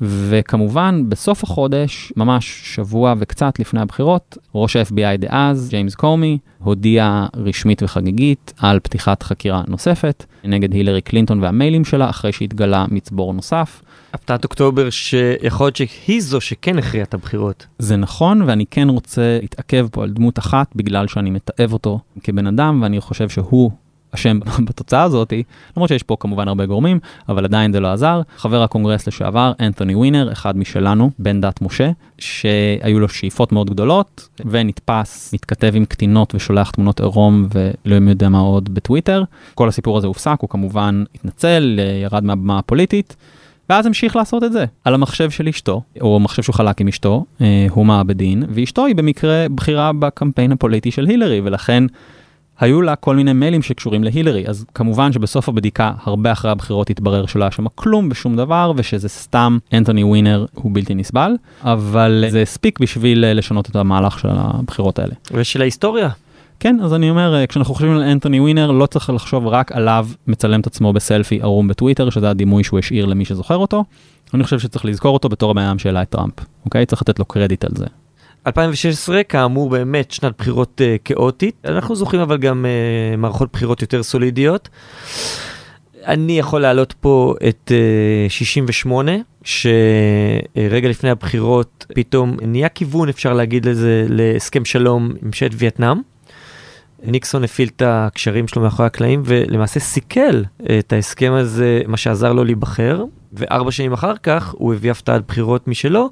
וכמובן, 0.00 1.04
בסוף 1.08 1.44
החודש, 1.44 2.12
ממש 2.16 2.60
שבוע 2.64 3.14
וקצת 3.18 3.58
לפני 3.58 3.80
הבחירות, 3.80 4.38
ראש 4.54 4.76
ה-FBI 4.76 5.16
דאז, 5.18 5.68
ג'יימס 5.70 5.94
קומי, 5.94 6.38
הודיע 6.58 7.26
רשמית 7.36 7.82
וחגיגית 7.82 8.52
על 8.58 8.80
פתיחת 8.80 9.22
חקירה 9.22 9.62
נוספת 9.68 10.24
נגד 10.44 10.72
הילרי 10.72 11.00
קלינטון 11.00 11.42
והמיילים 11.42 11.84
שלה, 11.84 12.10
אחרי 12.10 12.32
שהתגלה 12.32 12.84
מצבור 12.90 13.34
נוסף. 13.34 13.82
הפתעת 14.12 14.44
אוקטובר 14.44 14.90
שיכול 14.90 15.66
להיות 15.66 15.76
שהיא 15.76 16.20
זו 16.22 16.40
שכן 16.40 16.78
הכריעה 16.78 17.04
את 17.04 17.14
הבחירות. 17.14 17.66
זה 17.78 17.96
נכון, 17.96 18.42
ואני 18.42 18.64
כן 18.70 18.88
רוצה 18.88 19.38
להתעכב 19.42 19.88
פה 19.92 20.02
על 20.02 20.10
דמות 20.10 20.38
אחת, 20.38 20.66
בגלל 20.76 21.06
שאני 21.06 21.30
מתעב 21.30 21.72
אותו 21.72 22.00
כבן 22.22 22.46
אדם, 22.46 22.78
ואני 22.82 23.00
חושב 23.00 23.28
שהוא 23.28 23.70
אשם 24.14 24.40
בתוצאה 24.66 25.02
הזאתי, 25.02 25.42
למרות 25.76 25.88
שיש 25.88 26.02
פה 26.02 26.16
כמובן 26.20 26.48
הרבה 26.48 26.66
גורמים, 26.66 26.98
אבל 27.28 27.44
עדיין 27.44 27.72
זה 27.72 27.80
לא 27.80 27.92
עזר. 27.92 28.20
חבר 28.36 28.62
הקונגרס 28.62 29.06
לשעבר, 29.06 29.52
אנתוני 29.60 29.94
ווינר, 29.94 30.32
אחד 30.32 30.56
משלנו, 30.56 31.10
בן 31.18 31.40
דת 31.40 31.62
משה, 31.62 31.90
שהיו 32.18 33.00
לו 33.00 33.08
שאיפות 33.08 33.52
מאוד 33.52 33.70
גדולות, 33.70 34.28
ונתפס, 34.44 35.34
מתכתב 35.34 35.72
עם 35.74 35.84
קטינות 35.84 36.34
ושולח 36.34 36.70
תמונות 36.70 37.00
עירום 37.00 37.46
ולא 37.52 38.10
יודע 38.10 38.28
מה 38.28 38.38
עוד 38.38 38.74
בטוויטר. 38.74 39.22
כל 39.54 39.68
הסיפור 39.68 39.98
הזה 39.98 40.06
הופסק, 40.06 40.36
הוא 40.40 40.50
כמובן 40.50 41.04
התנצל, 41.14 41.80
ירד 42.02 42.24
מהבמה 42.24 42.58
הפוליטית. 42.58 43.16
ואז 43.70 43.86
המשיך 43.86 44.16
לעשות 44.16 44.44
את 44.44 44.52
זה 44.52 44.64
על 44.84 44.94
המחשב 44.94 45.30
של 45.30 45.48
אשתו, 45.48 45.82
או 46.00 46.20
מחשב 46.20 46.42
שהוא 46.42 46.54
חלק 46.54 46.80
עם 46.80 46.88
אשתו, 46.88 47.24
הוא 47.70 47.86
מעבדין, 47.86 48.42
ואשתו 48.48 48.86
היא 48.86 48.94
במקרה 48.94 49.46
בכירה 49.54 49.92
בקמפיין 49.92 50.52
הפוליטי 50.52 50.90
של 50.90 51.06
הילרי, 51.06 51.40
ולכן 51.44 51.84
היו 52.60 52.82
לה 52.82 52.96
כל 52.96 53.16
מיני 53.16 53.32
מיילים 53.32 53.62
שקשורים 53.62 54.04
להילרי, 54.04 54.48
אז 54.48 54.64
כמובן 54.74 55.12
שבסוף 55.12 55.48
הבדיקה, 55.48 55.92
הרבה 56.04 56.32
אחרי 56.32 56.50
הבחירות 56.50 56.90
התברר 56.90 57.26
שלא 57.26 57.44
היה 57.44 57.50
שם 57.50 57.64
כלום 57.74 58.08
ושום 58.10 58.36
דבר, 58.36 58.72
ושזה 58.76 59.08
סתם 59.08 59.58
אנתוני 59.72 60.04
ווינר 60.04 60.46
הוא 60.54 60.70
בלתי 60.74 60.94
נסבל, 60.94 61.32
אבל 61.62 62.24
זה 62.28 62.42
הספיק 62.42 62.80
בשביל 62.80 63.38
לשנות 63.38 63.70
את 63.70 63.76
המהלך 63.76 64.18
של 64.18 64.28
הבחירות 64.30 64.98
האלה. 64.98 65.14
ושל 65.32 65.60
ההיסטוריה. 65.60 66.08
כן, 66.60 66.76
אז 66.80 66.94
אני 66.94 67.10
אומר, 67.10 67.46
כשאנחנו 67.48 67.74
חושבים 67.74 67.92
על 67.92 68.02
אנתוני 68.02 68.40
ווינר, 68.40 68.70
לא 68.70 68.86
צריך 68.86 69.10
לחשוב 69.10 69.46
רק 69.46 69.72
עליו 69.72 70.06
מצלם 70.26 70.60
את 70.60 70.66
עצמו 70.66 70.92
בסלפי 70.92 71.38
ערום 71.42 71.68
בטוויטר, 71.68 72.10
שזה 72.10 72.30
הדימוי 72.30 72.64
שהוא 72.64 72.78
השאיר 72.78 73.06
למי 73.06 73.24
שזוכר 73.24 73.56
אותו. 73.56 73.84
אני 74.34 74.44
חושב 74.44 74.58
שצריך 74.58 74.84
לזכור 74.84 75.14
אותו 75.14 75.28
בתור 75.28 75.52
אדם 75.52 75.78
שהעלה 75.78 76.02
את 76.02 76.08
טראמפ, 76.08 76.34
אוקיי? 76.64 76.86
צריך 76.86 77.02
לתת 77.02 77.18
לו 77.18 77.24
קרדיט 77.24 77.64
על 77.64 77.70
זה. 77.76 77.86
2016 78.46 79.22
כאמור 79.24 79.70
באמת 79.70 80.10
שנת 80.10 80.32
בחירות 80.38 80.80
uh, 80.80 80.98
כאוטית, 81.04 81.54
אנחנו 81.64 81.96
זוכרים 81.96 82.22
אבל 82.22 82.38
גם 82.38 82.64
uh, 82.64 83.16
מערכות 83.16 83.48
בחירות 83.52 83.82
יותר 83.82 84.02
סולידיות. 84.02 84.68
אני 86.06 86.38
יכול 86.38 86.60
להעלות 86.60 86.92
פה 86.92 87.34
את 87.48 87.72
uh, 88.28 88.30
68, 88.30 89.12
שרגע 89.44 90.88
לפני 90.88 91.10
הבחירות 91.10 91.86
פתאום 91.94 92.36
נהיה 92.42 92.68
כיוון, 92.68 93.08
אפשר 93.08 93.32
להגיד 93.32 93.68
לזה, 93.68 94.06
להסכם 94.08 94.64
שלום 94.64 95.04
עם 95.04 95.16
ממשלת 95.22 95.52
וייטנאם. 95.54 96.10
ניקסון 97.02 97.44
הפעיל 97.44 97.68
את 97.76 97.82
הקשרים 97.86 98.48
שלו 98.48 98.62
מאחורי 98.62 98.86
הקלעים 98.86 99.22
ולמעשה 99.24 99.80
סיכל 99.80 100.42
את 100.78 100.92
ההסכם 100.92 101.32
הזה, 101.32 101.82
מה 101.86 101.96
שעזר 101.96 102.32
לו 102.32 102.44
להיבחר. 102.44 103.04
וארבע 103.32 103.70
שנים 103.70 103.92
אחר 103.92 104.16
כך 104.22 104.54
הוא 104.58 104.74
הביא 104.74 104.90
הפתעת 104.90 105.26
בחירות 105.26 105.68
משלו, 105.68 106.10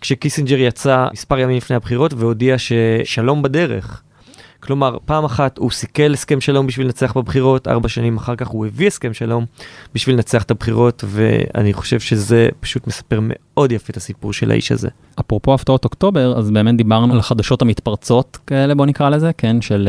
כשקיסינג'ר 0.00 0.58
יצא 0.58 1.06
מספר 1.12 1.38
ימים 1.38 1.56
לפני 1.56 1.76
הבחירות 1.76 2.14
והודיע 2.14 2.56
ששלום 2.58 3.42
בדרך. 3.42 4.02
כלומר, 4.60 4.96
פעם 5.04 5.24
אחת 5.24 5.58
הוא 5.58 5.70
סיכל 5.70 6.12
הסכם 6.12 6.40
שלום 6.40 6.66
בשביל 6.66 6.86
לנצח 6.86 7.16
בבחירות, 7.16 7.68
ארבע 7.68 7.88
שנים 7.88 8.16
אחר 8.16 8.36
כך 8.36 8.48
הוא 8.48 8.66
הביא 8.66 8.86
הסכם 8.86 9.14
שלום 9.14 9.44
בשביל 9.94 10.16
לנצח 10.16 10.42
את 10.42 10.50
הבחירות, 10.50 11.04
ואני 11.06 11.72
חושב 11.72 12.00
שזה 12.00 12.48
פשוט 12.60 12.86
מספר 12.86 13.20
מאוד 13.22 13.72
יפה 13.72 13.90
את 13.90 13.96
הסיפור 13.96 14.32
של 14.32 14.50
האיש 14.50 14.72
הזה. 14.72 14.88
אפרופו 15.20 15.54
הפתעות 15.54 15.84
אוקטובר, 15.84 16.38
אז 16.38 16.50
באמת 16.50 16.76
דיברנו 16.76 17.12
על 17.12 17.18
החדשות 17.18 17.62
המתפרצות 17.62 18.38
כאלה, 18.46 18.74
בוא 18.74 18.86
נקרא 18.86 19.08
לזה, 19.08 19.30
כן, 19.38 19.60
של 19.60 19.88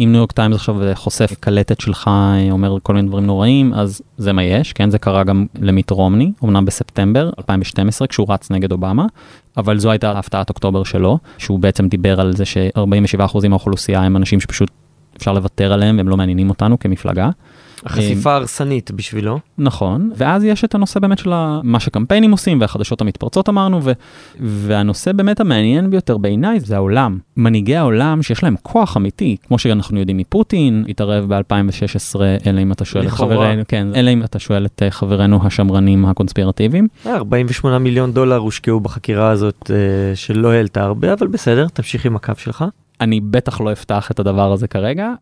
אם 0.00 0.12
ניו 0.12 0.18
יורק 0.18 0.32
טיימס 0.32 0.54
עכשיו 0.54 0.76
חושף 0.94 1.34
קלטת 1.40 1.80
שלך, 1.80 2.10
אומר 2.50 2.76
כל 2.82 2.94
מיני 2.94 3.08
דברים 3.08 3.26
נוראים, 3.26 3.74
אז 3.74 4.02
זה 4.18 4.32
מה 4.32 4.44
יש, 4.44 4.72
כן, 4.72 4.90
זה 4.90 4.98
קרה 4.98 5.24
גם 5.24 5.46
למיט 5.60 5.90
רומני, 5.90 6.32
אמנם 6.44 6.64
בספטמבר 6.64 7.30
2012, 7.38 8.08
כשהוא 8.08 8.26
רץ 8.30 8.50
נגד 8.50 8.72
אובמה, 8.72 9.06
אבל 9.58 9.78
זו 9.78 9.90
הייתה 9.90 10.18
הפתעת 10.18 10.48
אוקטובר 10.48 10.84
שלו, 10.84 11.18
שהוא 11.38 11.58
בעצם 11.58 11.88
דיבר 11.88 12.20
על 12.20 12.36
זה 12.36 12.44
ש-47% 12.44 13.48
מהאוכלוסייה 13.48 14.02
הם 14.02 14.16
אנשים 14.16 14.40
שפשוט 14.40 14.70
אפשר 15.16 15.32
לוותר 15.32 15.72
עליהם, 15.72 15.96
והם 15.96 16.08
לא 16.08 16.16
מעניינים 16.16 16.50
אותנו 16.50 16.78
כמפלגה. 16.78 17.30
החשיפה 17.86 18.34
הרסנית 18.34 18.90
בשבילו. 18.90 19.38
נכון, 19.58 20.10
ואז 20.16 20.44
יש 20.44 20.64
את 20.64 20.74
הנושא 20.74 21.00
באמת 21.00 21.18
של 21.18 21.30
מה 21.62 21.80
שקמפיינים 21.80 22.30
עושים 22.30 22.60
והחדשות 22.60 23.00
המתפרצות 23.00 23.48
אמרנו, 23.48 23.80
ו, 23.84 23.92
והנושא 24.40 25.12
באמת 25.12 25.40
המעניין 25.40 25.90
ביותר 25.90 26.18
בעיניי 26.18 26.60
זה 26.60 26.76
העולם. 26.76 27.18
מנהיגי 27.36 27.76
העולם 27.76 28.22
שיש 28.22 28.42
להם 28.42 28.54
כוח 28.62 28.96
אמיתי, 28.96 29.36
כמו 29.48 29.58
שאנחנו 29.58 29.98
יודעים 29.98 30.16
מפוטין, 30.16 30.84
התערב 30.88 31.34
ב-2016, 31.34 32.20
אלא 32.46 32.60
אם 32.60 32.72
אתה 32.72 32.84
שואל 32.84 33.06
את 33.06 33.10
חברינו, 33.10 33.62
כן, 33.68 33.86
אלא 33.94 34.10
אם 34.10 34.24
אתה 34.24 34.38
שואל 34.38 34.66
את 34.66 34.82
חברינו 34.90 35.46
השמרנים 35.46 36.06
הקונספירטיביים. 36.06 36.88
48 37.06 37.78
מיליון 37.78 38.12
דולר 38.12 38.36
הושקעו 38.36 38.80
בחקירה 38.80 39.30
הזאת 39.30 39.70
שלא 40.14 40.52
העלתה 40.52 40.82
הרבה, 40.82 41.12
אבל 41.12 41.26
בסדר, 41.26 41.68
תמשיך 41.68 42.06
עם 42.06 42.16
הקו 42.16 42.32
שלך. 42.38 42.64
אני 43.00 43.20
בטח 43.20 43.60
לא 43.60 43.72
אפתח 43.72 44.10
את 44.10 44.20
הדבר 44.20 44.52
הזה 44.52 44.68
כרגע. 44.68 45.12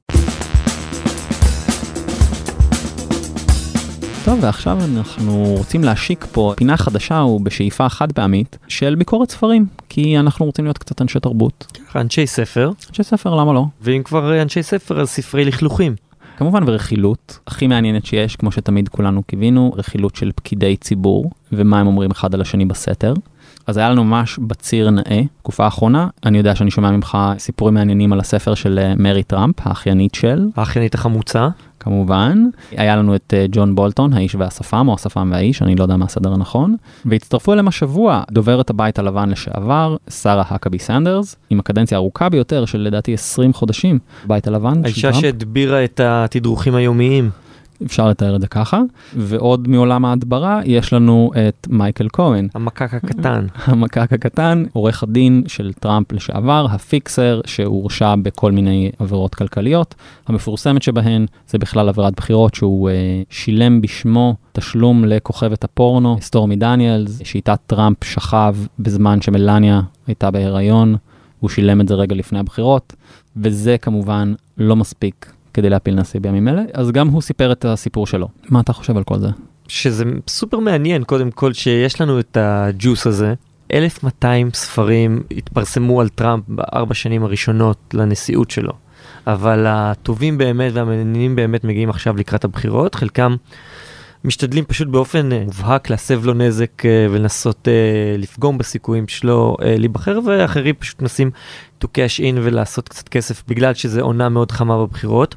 טוב, 4.27 4.39
ועכשיו 4.43 4.79
אנחנו 4.97 5.55
רוצים 5.59 5.85
להשיק 5.85 6.27
פה 6.33 6.55
פינה 6.57 6.77
חדשה 6.77 7.21
ובשאיפה 7.21 7.89
חד 7.89 8.12
פעמית 8.12 8.59
של 8.69 8.95
ביקורת 8.95 9.31
ספרים, 9.31 9.67
כי 9.89 10.19
אנחנו 10.19 10.47
רוצים 10.47 10.65
להיות 10.65 10.79
קצת 10.79 11.03
אנשי 11.03 11.21
תרבות. 11.21 11.79
אנשי 11.97 12.27
ספר, 12.27 12.71
אנשי 12.89 13.03
ספר, 13.03 13.35
למה 13.35 13.53
לא? 13.53 13.65
ואם 13.81 14.03
כבר 14.05 14.43
אנשי 14.43 14.62
ספר, 14.62 15.01
אז 15.01 15.09
ספרי 15.09 15.45
לכלוכים. 15.45 15.95
כמובן 16.37 16.62
ורכילות, 16.67 17.39
הכי 17.47 17.67
מעניינת 17.67 18.07
שיש, 18.07 18.37
כמו 18.37 18.53
שתמיד 18.53 18.89
כולנו 18.89 19.23
קיווינו, 19.23 19.73
רכילות 19.77 20.17
של 20.17 20.31
פקידי 20.35 20.77
ציבור, 20.77 21.31
ומה 21.53 21.81
הם 21.81 21.87
אומרים 21.87 22.11
אחד 22.11 22.35
על 22.35 22.41
השני 22.41 22.65
בסתר. 22.65 23.15
אז 23.67 23.77
היה 23.77 23.91
לנו 23.91 24.05
ממש 24.05 24.39
בציר 24.39 24.91
נאה, 24.91 25.23
תקופה 25.43 25.65
האחרונה, 25.65 26.09
אני 26.25 26.39
יודע 26.39 26.55
שאני 26.55 26.71
שומע 26.71 26.91
ממך 26.91 27.19
סיפורים 27.39 27.75
מעניינים 27.75 28.12
על 28.12 28.21
הספר 28.21 28.55
של 28.55 28.79
אה, 28.83 28.95
מרי 28.97 29.23
טראמפ, 29.23 29.55
האחיינית 29.67 30.15
של, 30.15 30.47
האחיינית 30.57 30.95
החמוצה. 30.95 31.49
כמובן. 31.87 32.44
היה 32.70 32.96
לנו 32.96 33.14
את 33.14 33.35
אה, 33.37 33.46
ג'ון 33.51 33.75
בולטון, 33.75 34.12
האיש 34.12 34.35
והשפם, 34.35 34.88
או 34.88 34.94
השפם 34.94 35.29
והאיש, 35.33 35.62
אני 35.62 35.77
לא 35.77 35.83
יודע 35.83 35.96
מה 35.96 36.05
הסדר 36.05 36.33
הנכון. 36.33 36.77
והצטרפו 37.05 37.53
אליהם 37.53 37.68
השבוע 37.68 38.22
דוברת 38.31 38.70
הבית 38.70 38.99
הלבן 38.99 39.29
לשעבר, 39.29 39.96
שרה 40.11 40.42
האקבי 40.49 40.79
סנדרס, 40.79 41.37
עם 41.51 41.59
הקדנציה 41.59 41.99
הארוכה 41.99 42.29
ביותר 42.29 42.64
של 42.64 42.79
לדעתי 42.79 43.14
20 43.14 43.53
חודשים, 43.53 43.99
בית 44.27 44.46
הלבן. 44.46 44.85
האישה. 44.85 45.12
שהדבירה 45.12 45.85
את 45.85 46.01
התדרוכים 46.05 46.75
היומיים. 46.75 47.31
אפשר 47.85 48.09
לתאר 48.09 48.37
את 48.37 48.41
זה 48.41 48.47
ככה. 48.47 48.81
ועוד 49.17 49.69
מעולם 49.69 50.05
ההדברה, 50.05 50.61
יש 50.65 50.93
לנו 50.93 51.31
את 51.49 51.67
מייקל 51.71 52.09
כהן, 52.12 52.49
המקק 52.55 52.95
הקטן. 52.95 53.47
המקק 53.67 54.12
הקטן, 54.12 54.65
עורך 54.73 55.03
הדין 55.03 55.43
של 55.47 55.73
טראמפ 55.73 56.12
לשעבר, 56.12 56.67
ה 56.71 56.81
fixer, 56.81 57.40
שהורשע 57.47 58.15
בכל 58.23 58.53
מיני 58.53 58.91
עבירות 58.99 59.35
כלכליות. 59.35 59.95
המפורסמת 60.27 60.83
שבהן 60.83 61.27
זה 61.49 61.59
בכלל 61.59 61.89
עבירת 61.89 62.17
בחירות 62.17 62.55
שהוא 62.55 62.91
אה, 62.90 62.92
שילם 63.31 63.81
בשמו 63.81 64.37
תשלום 64.53 65.05
לכוכבת 65.05 65.65
הפורנו, 65.65 66.19
סטורמי 66.21 66.57
דניאלס, 66.57 67.21
שאיתה 67.25 67.57
טראמפ 67.57 68.05
שכב 68.05 68.57
בזמן 68.79 69.21
שמלניה 69.21 69.81
הייתה 70.07 70.31
בהיריון. 70.31 70.97
הוא 71.41 71.51
שילם 71.51 71.81
את 71.81 71.89
זה 71.89 71.95
רגע 71.95 72.15
לפני 72.15 72.39
הבחירות, 72.39 72.93
וזה 73.37 73.79
כמובן 73.79 74.35
לא 74.59 74.77
מספיק 74.77 75.33
כדי 75.57 75.71
להפיל 75.71 75.95
נשיא 75.95 76.21
בימים 76.21 76.49
אלה, 76.49 76.62
אז 76.75 76.90
גם 76.90 77.09
הוא 77.09 77.23
סיפר 77.23 77.53
את 77.53 77.64
הסיפור 77.64 78.07
שלו. 78.07 78.29
מה 78.49 78.61
אתה 78.61 78.73
חושב 78.73 78.97
על 78.97 79.05
כל 79.05 79.19
זה? 79.19 79.29
שזה 79.69 80.05
סופר 80.29 80.59
מעניין 80.59 81.05
קודם 81.05 81.31
כל 81.31 81.53
שיש 81.53 82.01
לנו 82.01 82.21
את 82.21 82.37
הג'וס 82.40 83.07
הזה. 83.07 83.35
1200 83.73 84.51
ספרים 84.55 85.23
התפרסמו 85.31 86.01
על 86.01 86.09
טראמפ 86.09 86.45
בארבע 86.49 86.95
שנים 86.95 87.25
הראשונות 87.25 87.95
לנשיאות 87.95 88.51
שלו. 88.51 88.73
אבל 89.27 89.64
הטובים 89.69 90.38
באמת 90.38 90.73
והמעניינים 90.75 91.37
באמת 91.37 91.64
מגיעים 91.64 91.90
עכשיו 91.90 92.16
לקראת 92.16 92.45
הבחירות, 92.45 92.95
חלקם 92.95 93.37
משתדלים 94.27 94.64
פשוט 94.64 94.88
באופן 94.88 95.33
אה, 95.33 95.42
מובהק 95.45 95.90
להסב 95.90 96.27
לו 96.27 96.35
נזק 96.35 96.87
אה, 96.87 97.07
ולנסות 97.11 97.69
אה, 97.69 98.16
לפגום 98.19 98.59
בסיכויים 98.59 99.09
שלו 99.09 99.57
להיבחר, 99.61 100.19
ואחרים 100.25 100.75
פשוט 100.79 101.03
מנסים 101.03 101.31
to 101.85 101.87
cash 101.87 102.21
in 102.21 102.39
ולעשות 102.43 102.89
קצת 102.89 103.09
כסף 103.09 103.43
בגלל 103.49 103.75
שזה 103.75 104.03
עונה 104.03 104.29
מאוד 104.29 104.53
חמה 104.53 104.79
בבחירות. 104.79 105.35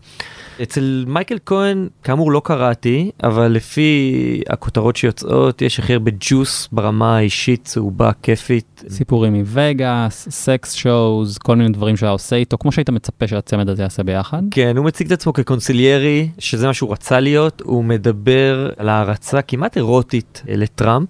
אצל 0.62 1.04
מייקל 1.08 1.38
כהן, 1.46 1.88
כאמור 2.04 2.32
לא 2.32 2.42
קראתי, 2.46 3.12
אבל 3.24 3.48
לפי 3.48 4.42
הכותרות 4.50 4.96
שיוצאות, 4.96 5.62
יש 5.62 5.80
הכי 5.80 5.94
הרבה 5.94 6.12
ג'וס 6.20 6.70
ברמה 6.72 7.18
האישית, 7.18 7.64
צהובה, 7.64 8.12
כיפית. 8.24 8.84
סיפורים 8.90 9.34
מווגאס, 9.34 10.28
סקס 10.32 10.74
שואוז, 10.74 11.38
כל 11.38 11.56
מיני 11.56 11.70
דברים 11.70 11.98
שהיה 11.98 12.12
עושה 12.12 12.36
איתו, 12.36 12.58
כמו 12.58 12.72
שהיית 12.72 12.90
מצפה 12.90 13.28
שהצמד 13.28 13.70
הזה 13.70 13.84
יעשה 13.84 14.04
ביחד. 14.04 14.42
כן, 14.52 14.78
הוא 14.78 14.86
מציג 14.86 15.08
את 15.08 15.14
עצמו 15.14 15.34
כקונסיליירי, 15.34 16.30
שזה 16.40 16.68
מה 16.68 16.74
שהוא 16.74 16.92
רצה 16.92 17.20
להיות, 17.20 17.62
הוא 17.66 17.84
מדבר 17.84 18.70
על 18.78 18.90
הערצה 18.90 19.42
כמעט 19.42 19.78
אירוטית 19.78 20.44
אה, 20.50 20.56
לטראמפ. 20.56 21.10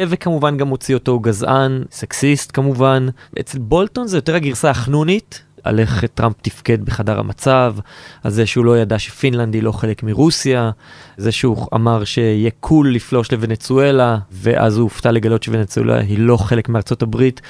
וכמובן 0.00 0.56
גם 0.56 0.68
הוציא 0.68 0.94
אותו 0.94 1.20
גזען, 1.20 1.82
סקסיסט 1.90 2.50
כמובן. 2.54 3.06
אצל 3.40 3.58
בולטון 3.58 4.06
זה 4.06 4.16
יותר 4.16 4.34
הגרסה 4.34 4.70
החנונית, 4.70 5.42
על 5.64 5.80
איך 5.80 6.04
טראמפ 6.04 6.34
תפקד 6.42 6.84
בחדר 6.84 7.18
המצב, 7.18 7.74
על 8.24 8.30
זה 8.30 8.46
שהוא 8.46 8.64
לא 8.64 8.78
ידע 8.78 8.98
שפינלנד 8.98 9.54
היא 9.54 9.62
לא 9.62 9.72
חלק 9.72 10.02
מרוסיה, 10.02 10.70
זה 11.16 11.32
שהוא 11.32 11.66
אמר 11.74 12.04
שיהיה 12.04 12.50
cool 12.60 12.94
לפלוש 12.94 13.32
לוונצואלה, 13.32 14.18
ואז 14.32 14.76
הוא 14.76 14.82
הופתע 14.82 15.12
לגלות 15.12 15.42
שוונצואלה 15.42 15.98
היא 15.98 16.18
לא 16.18 16.36
חלק 16.36 16.68
מארצות 16.68 17.02
הברית. 17.02 17.40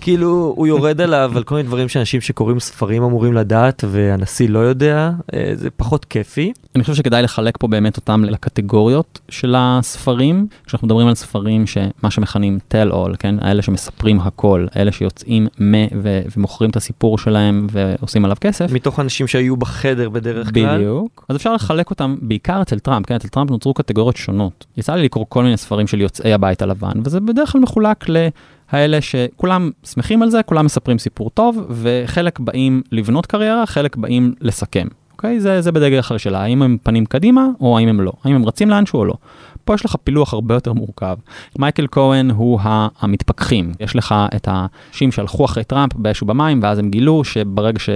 כאילו, 0.00 0.52
הוא 0.56 0.66
יורד 0.66 1.00
עליו 1.00 1.32
על 1.36 1.42
כל 1.42 1.54
מיני 1.54 1.66
דברים 1.66 1.88
שאנשים 1.88 2.20
שקוראים 2.20 2.60
ספרים 2.60 3.02
אמורים 3.02 3.34
לדעת, 3.34 3.84
והנשיא 3.88 4.48
לא 4.48 4.58
יודע, 4.58 5.10
אה, 5.34 5.50
זה 5.54 5.70
פחות 5.70 6.04
כיפי. 6.04 6.52
אני 6.74 6.84
חושב 6.84 6.94
שכדאי 6.94 7.22
לחלק 7.22 7.56
פה 7.56 7.68
באמת 7.68 7.96
אותם 7.96 8.24
לקטגוריות 8.24 9.20
של 9.28 9.54
הספרים. 9.58 10.46
כשאנחנו 10.66 10.86
מדברים 10.86 11.08
על 11.08 11.14
ספרים 11.14 11.66
שמה 11.66 12.10
שמכנים 12.10 12.58
tell 12.72 12.92
all, 12.92 13.16
כן? 13.18 13.34
האלה 13.40 13.62
שמספרים 13.62 14.20
הכל, 14.20 14.66
אלה 14.76 14.92
שיוצאים 14.92 15.46
מ... 15.60 15.74
ו... 16.02 16.20
ומוכרים 16.36 16.70
את 16.70 16.76
הסיפור 16.76 17.18
שלהם 17.18 17.66
ועושים 17.70 18.24
עליו 18.24 18.36
כסף. 18.40 18.72
מתוך 18.72 19.00
אנשים 19.00 19.26
שהיו 19.26 19.56
בחדר 19.56 20.08
בדרך 20.08 20.54
כלל. 20.54 20.78
בדיוק. 20.78 21.24
אז 21.28 21.36
אפשר 21.36 21.54
לחלק 21.54 21.90
אותם 21.90 22.16
בעיקר 22.22 22.62
אצל 22.62 22.78
טראמפ, 22.78 23.06
כן? 23.06 23.14
אצל 23.14 23.28
טראמפ 23.28 23.50
נוצרו 23.50 23.74
קטגוריות 23.74 24.16
שונות. 24.16 24.66
יצא 24.76 24.94
לי 24.94 25.02
לקרוא 25.02 25.24
כל 25.28 25.42
מיני 25.42 25.56
ספרים 25.56 25.86
של 25.86 26.00
יוצאי 26.00 26.32
הבית 26.32 26.62
הלבן, 26.62 26.92
וזה 27.04 27.20
בדרך 27.20 27.52
כלל 27.52 27.60
מחולק 27.60 28.08
ל... 28.08 28.28
האלה 28.70 29.00
שכולם 29.00 29.70
שמחים 29.84 30.22
על 30.22 30.30
זה, 30.30 30.42
כולם 30.42 30.64
מספרים 30.64 30.98
סיפור 30.98 31.30
טוב, 31.30 31.66
וחלק 31.70 32.40
באים 32.40 32.82
לבנות 32.92 33.26
קריירה, 33.26 33.66
חלק 33.66 33.96
באים 33.96 34.34
לסכם. 34.40 34.86
אוקיי? 35.12 35.40
זה, 35.40 35.60
זה 35.60 35.72
בדגל 35.72 36.00
אחר 36.00 36.16
שלה, 36.16 36.42
האם 36.42 36.62
הם 36.62 36.76
פנים 36.82 37.06
קדימה 37.06 37.46
או 37.60 37.78
האם 37.78 37.88
הם 37.88 38.00
לא, 38.00 38.12
האם 38.24 38.34
הם 38.34 38.46
רצים 38.46 38.70
לאנשהו 38.70 38.98
או 38.98 39.04
לא. 39.04 39.14
פה 39.64 39.74
יש 39.74 39.84
לך 39.84 39.96
פילוח 40.04 40.34
הרבה 40.34 40.54
יותר 40.54 40.72
מורכב. 40.72 41.16
מייקל 41.58 41.86
כהן 41.90 42.30
הוא 42.30 42.60
המתפכחים, 43.00 43.72
יש 43.80 43.96
לך 43.96 44.14
את 44.36 44.48
האנשים 44.50 45.12
שהלכו 45.12 45.44
אחרי 45.44 45.64
טראמפ 45.64 45.94
באש 45.94 46.22
ובמים, 46.22 46.62
ואז 46.62 46.78
הם 46.78 46.90
גילו 46.90 47.24
שברגע 47.24 47.78
ש... 47.78 47.90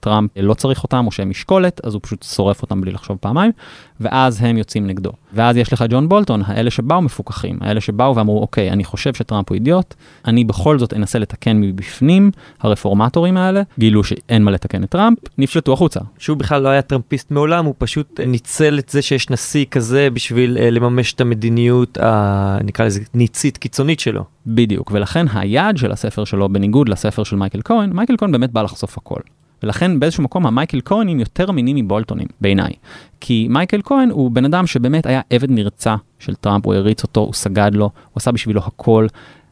טראמפ 0.00 0.30
לא 0.36 0.54
צריך 0.54 0.82
אותם 0.82 1.06
או 1.06 1.12
שהם 1.12 1.30
משקולת, 1.30 1.80
אז 1.84 1.94
הוא 1.94 2.00
פשוט 2.02 2.22
שורף 2.22 2.62
אותם 2.62 2.80
בלי 2.80 2.90
לחשוב 2.90 3.16
פעמיים, 3.20 3.52
ואז 4.00 4.38
הם 4.42 4.58
יוצאים 4.58 4.86
נגדו. 4.86 5.12
ואז 5.32 5.56
יש 5.56 5.72
לך 5.72 5.84
ג'ון 5.88 6.08
בולטון, 6.08 6.42
האלה 6.46 6.70
שבאו 6.70 7.02
מפוקחים, 7.02 7.58
האלה 7.60 7.80
שבאו 7.80 8.16
ואמרו, 8.16 8.40
אוקיי, 8.40 8.70
אני 8.70 8.84
חושב 8.84 9.14
שטראמפ 9.14 9.48
הוא 9.48 9.54
אידיוט, 9.54 9.94
אני 10.24 10.44
בכל 10.44 10.78
זאת 10.78 10.94
אנסה 10.94 11.18
לתקן 11.18 11.60
מבפנים, 11.60 12.30
הרפורמטורים 12.60 13.36
האלה, 13.36 13.62
גילו 13.78 14.04
שאין 14.04 14.44
מה 14.44 14.50
לתקן 14.50 14.84
את 14.84 14.90
טראמפ, 14.90 15.18
נפלטו 15.38 15.72
החוצה. 15.72 16.00
שהוא 16.18 16.36
בכלל 16.36 16.62
לא 16.62 16.68
היה 16.68 16.82
טראמפיסט 16.82 17.30
מעולם, 17.30 17.64
הוא 17.64 17.74
פשוט 17.78 18.20
ניצל 18.20 18.78
את 18.78 18.88
זה 18.88 19.02
שיש 19.02 19.30
נשיא 19.30 19.64
כזה 19.70 20.08
בשביל 20.12 20.56
אה, 20.56 20.60
לממש 20.60 21.12
את 21.12 21.20
המדיניות, 21.20 21.98
ה... 21.98 22.58
נקרא 22.64 22.84
לזה 22.84 23.00
ניצית 23.14 23.56
קיצונית 23.56 24.00
שלו. 24.00 24.24
בדיוק, 24.46 24.90
ולכן 24.94 25.26
היעד 25.34 25.76
של 25.76 25.92
הספר 25.92 26.24
שלו, 26.24 26.48
בניגוד 26.48 26.88
לספר 26.88 27.24
של 27.24 27.36
מייקל 27.36 27.60
כהן, 27.64 27.90
מייקל 27.92 28.14
כהן 28.18 28.32
באמת 28.32 28.50
בא 28.50 28.62
לחשוף 28.62 28.98
הכל. 28.98 29.20
ולכן 29.62 30.00
באיזשהו 30.00 30.22
מקום 30.22 30.46
המייקל 30.46 30.80
כהנים 30.84 31.20
יותר 31.20 31.50
אמינים 31.50 31.76
מבולטונים 31.76 32.26
בעיניי. 32.40 32.72
כי 33.20 33.46
מייקל 33.50 33.80
כהן 33.84 34.10
הוא 34.10 34.30
בן 34.30 34.44
אדם 34.44 34.66
שבאמת 34.66 35.06
היה 35.06 35.20
עבד 35.30 35.50
נרצע 35.50 35.96
של 36.18 36.34
טראמפ, 36.34 36.66
הוא 36.66 36.74
הריץ 36.74 37.02
אותו, 37.02 37.20
הוא 37.20 37.34
סגד 37.34 37.70
לו, 37.74 37.84
הוא 37.84 38.12
עשה 38.16 38.32
בשבילו 38.32 38.60
הכל. 38.64 39.06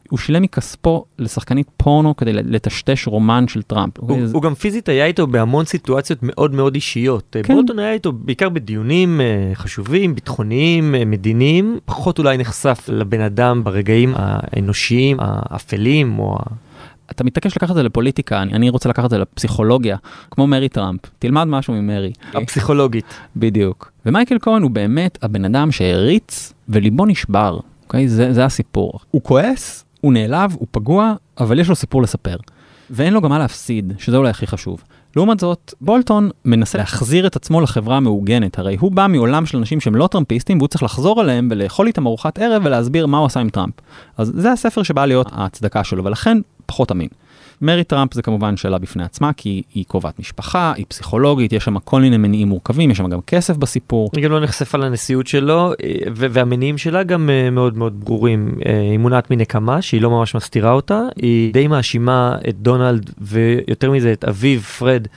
הוא 0.09 0.19
שילם 0.19 0.41
מכספו 0.41 1.05
לשחקנית 1.19 1.67
פורנו 1.77 2.15
כדי 2.15 2.33
לטשטש 2.33 3.07
רומן 3.07 3.47
של 3.47 3.61
טראמפ. 3.61 3.99
הוא, 3.99 4.17
הוא 4.33 4.41
גם 4.41 4.53
פיזית 4.53 4.89
היה 4.89 5.05
איתו 5.05 5.27
בהמון 5.27 5.65
סיטואציות 5.65 6.19
מאוד 6.21 6.53
מאוד 6.53 6.75
אישיות. 6.75 7.35
כן. 7.43 7.55
בולטון 7.55 7.79
היה 7.79 7.93
איתו 7.93 8.11
בעיקר 8.11 8.49
בדיונים 8.49 9.21
אה, 9.21 9.51
חשובים, 9.53 10.15
ביטחוניים, 10.15 10.95
אה, 10.95 11.05
מדיניים, 11.05 11.79
פחות 11.85 12.19
אולי 12.19 12.37
נחשף 12.37 12.85
לבן 12.87 13.21
אדם 13.21 13.63
ברגעים 13.63 14.13
האנושיים, 14.15 15.17
האפלים 15.19 16.19
או. 16.19 16.37
אתה 17.11 17.23
מתעקש 17.23 17.55
לקחת 17.55 17.69
את 17.71 17.75
זה 17.75 17.83
לפוליטיקה, 17.83 18.41
אני, 18.41 18.53
אני 18.53 18.69
רוצה 18.69 18.89
לקחת 18.89 19.05
את 19.05 19.09
זה 19.09 19.17
לפסיכולוגיה, 19.17 19.97
כמו 20.31 20.47
מרי 20.47 20.69
טראמפ, 20.69 20.99
תלמד 21.19 21.43
משהו 21.43 21.73
ממרי. 21.73 22.11
הפסיכולוגית. 22.33 23.05
בדיוק. 23.35 23.91
ומייקל 24.05 24.37
כהן 24.41 24.61
הוא 24.61 24.71
באמת 24.71 25.17
הבן 25.21 25.45
אדם 25.45 25.71
שהריץ 25.71 26.53
וליבו 26.69 27.05
נשבר, 27.05 27.59
אוקיי? 27.83 28.07
זה, 28.07 28.33
זה 28.33 28.45
הסיפור. 28.45 28.99
הוא 29.11 29.21
כועס, 29.21 29.85
הוא 30.01 30.13
נעלב, 30.13 30.55
הוא 30.59 30.67
פגוע, 30.71 31.13
אבל 31.39 31.59
יש 31.59 31.69
לו 31.69 31.75
סיפור 31.75 32.01
לספר. 32.01 32.35
ואין 32.89 33.13
לו 33.13 33.21
גם 33.21 33.29
מה 33.29 33.39
להפסיד, 33.39 33.93
שזה 33.97 34.17
אולי 34.17 34.29
הכי 34.29 34.47
חשוב. 34.47 34.83
לעומת 35.15 35.39
זאת, 35.39 35.73
בולטון 35.81 36.29
מנסה 36.45 36.77
להחזיר 36.77 37.27
את 37.27 37.35
עצמו 37.35 37.61
לחברה 37.61 37.97
המעוגנת, 37.97 38.59
הרי 38.59 38.75
הוא 38.79 38.91
בא 38.91 39.07
מעולם 39.07 39.45
של 39.45 39.57
אנשים 39.57 39.81
שהם 39.81 39.95
לא 39.95 40.07
טראמפיסטים, 40.07 40.57
והוא 40.57 40.67
צריך 40.67 40.83
לחזור 40.83 41.21
אליהם 41.21 41.47
ולאכול 41.51 41.87
איתם 41.87 42.05
ארוחת 42.05 42.39
ערב 42.39 42.61
ולהסביר 42.65 43.05
מה 43.05 43.17
הוא 43.17 43.25
עשה 43.25 43.39
עם 43.39 43.49
טראמפ. 43.49 43.73
אז 44.17 44.31
זה 44.35 44.51
הספר 44.51 44.83
שבא 44.83 45.05
להיות 45.05 45.27
ההצדקה 45.31 45.83
שלו, 45.83 46.03
ולכן 46.03 46.37
פחות 46.65 46.91
אמין. 46.91 47.07
מרי 47.61 47.83
טראמפ 47.83 48.13
זה 48.13 48.21
כמובן 48.21 48.57
שאלה 48.57 48.77
בפני 48.77 49.03
עצמה, 49.03 49.33
כי 49.33 49.63
היא 49.73 49.85
קרובת 49.87 50.19
משפחה, 50.19 50.73
היא 50.75 50.85
פסיכולוגית, 50.87 51.53
יש 51.53 51.63
שם 51.63 51.79
כל 51.79 52.01
מיני 52.01 52.17
מניעים 52.17 52.47
מורכבים, 52.47 52.91
יש 52.91 52.97
שם 52.97 53.09
גם 53.09 53.19
כסף 53.27 53.57
בסיפור. 53.57 54.09
היא 54.15 54.23
גם 54.23 54.31
לא 54.31 54.39
נחשפה 54.39 54.77
לנשיאות 54.77 55.27
שלו, 55.27 55.73
והמניעים 56.15 56.77
שלה 56.77 57.03
גם 57.03 57.29
אה, 57.29 57.49
מאוד 57.49 57.77
מאוד 57.77 58.05
ברורים. 58.05 58.55
אה, 58.65 58.79
היא 58.79 58.99
מונעת 58.99 59.31
מנקמה, 59.31 59.81
שהיא 59.81 60.01
לא 60.01 60.09
ממש 60.09 60.35
מסתירה 60.35 60.71
אותה, 60.71 61.01
היא 61.15 61.53
די 61.53 61.67
מאשימה 61.67 62.37
את 62.49 62.55
דונלד, 62.55 63.09
ויותר 63.21 63.91
מזה 63.91 64.13
את 64.13 64.23
אביו, 64.23 64.61
פרד. 64.61 65.07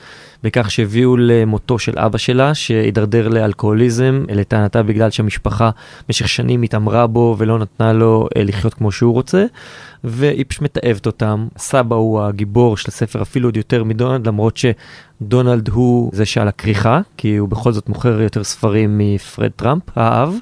בכך 0.42 0.70
שהביאו 0.70 1.16
למותו 1.16 1.78
של 1.78 1.98
אבא 1.98 2.18
שלה, 2.18 2.54
שהידרדר 2.54 3.28
לאלכוהוליזם, 3.28 4.24
לטענתה 4.28 4.82
בגלל 4.82 5.10
שהמשפחה 5.10 5.70
במשך 6.08 6.28
שנים 6.28 6.62
התעמרה 6.62 7.06
בו 7.06 7.36
ולא 7.38 7.58
נתנה 7.58 7.92
לו 7.92 8.28
אה, 8.36 8.44
לחיות 8.44 8.74
כמו 8.74 8.92
שהוא 8.92 9.12
רוצה, 9.12 9.44
והיא 10.04 10.44
פשוט 10.48 10.62
מתעבת 10.62 11.06
אותם. 11.06 11.48
סבא 11.58 11.96
הוא 11.96 12.22
הגיבור 12.22 12.76
של 12.76 12.84
הספר 12.88 13.22
אפילו 13.22 13.48
עוד 13.48 13.56
יותר 13.56 13.84
מדונלד, 13.84 14.26
למרות 14.26 14.56
שדונלד 14.56 15.68
הוא 15.68 16.10
זה 16.14 16.26
שעל 16.26 16.48
הכריכה, 16.48 17.00
כי 17.16 17.36
הוא 17.36 17.48
בכל 17.48 17.72
זאת 17.72 17.88
מוכר 17.88 18.20
יותר 18.20 18.44
ספרים 18.44 18.98
מפרד 18.98 19.50
טראמפ, 19.56 19.82
האב. 19.96 20.34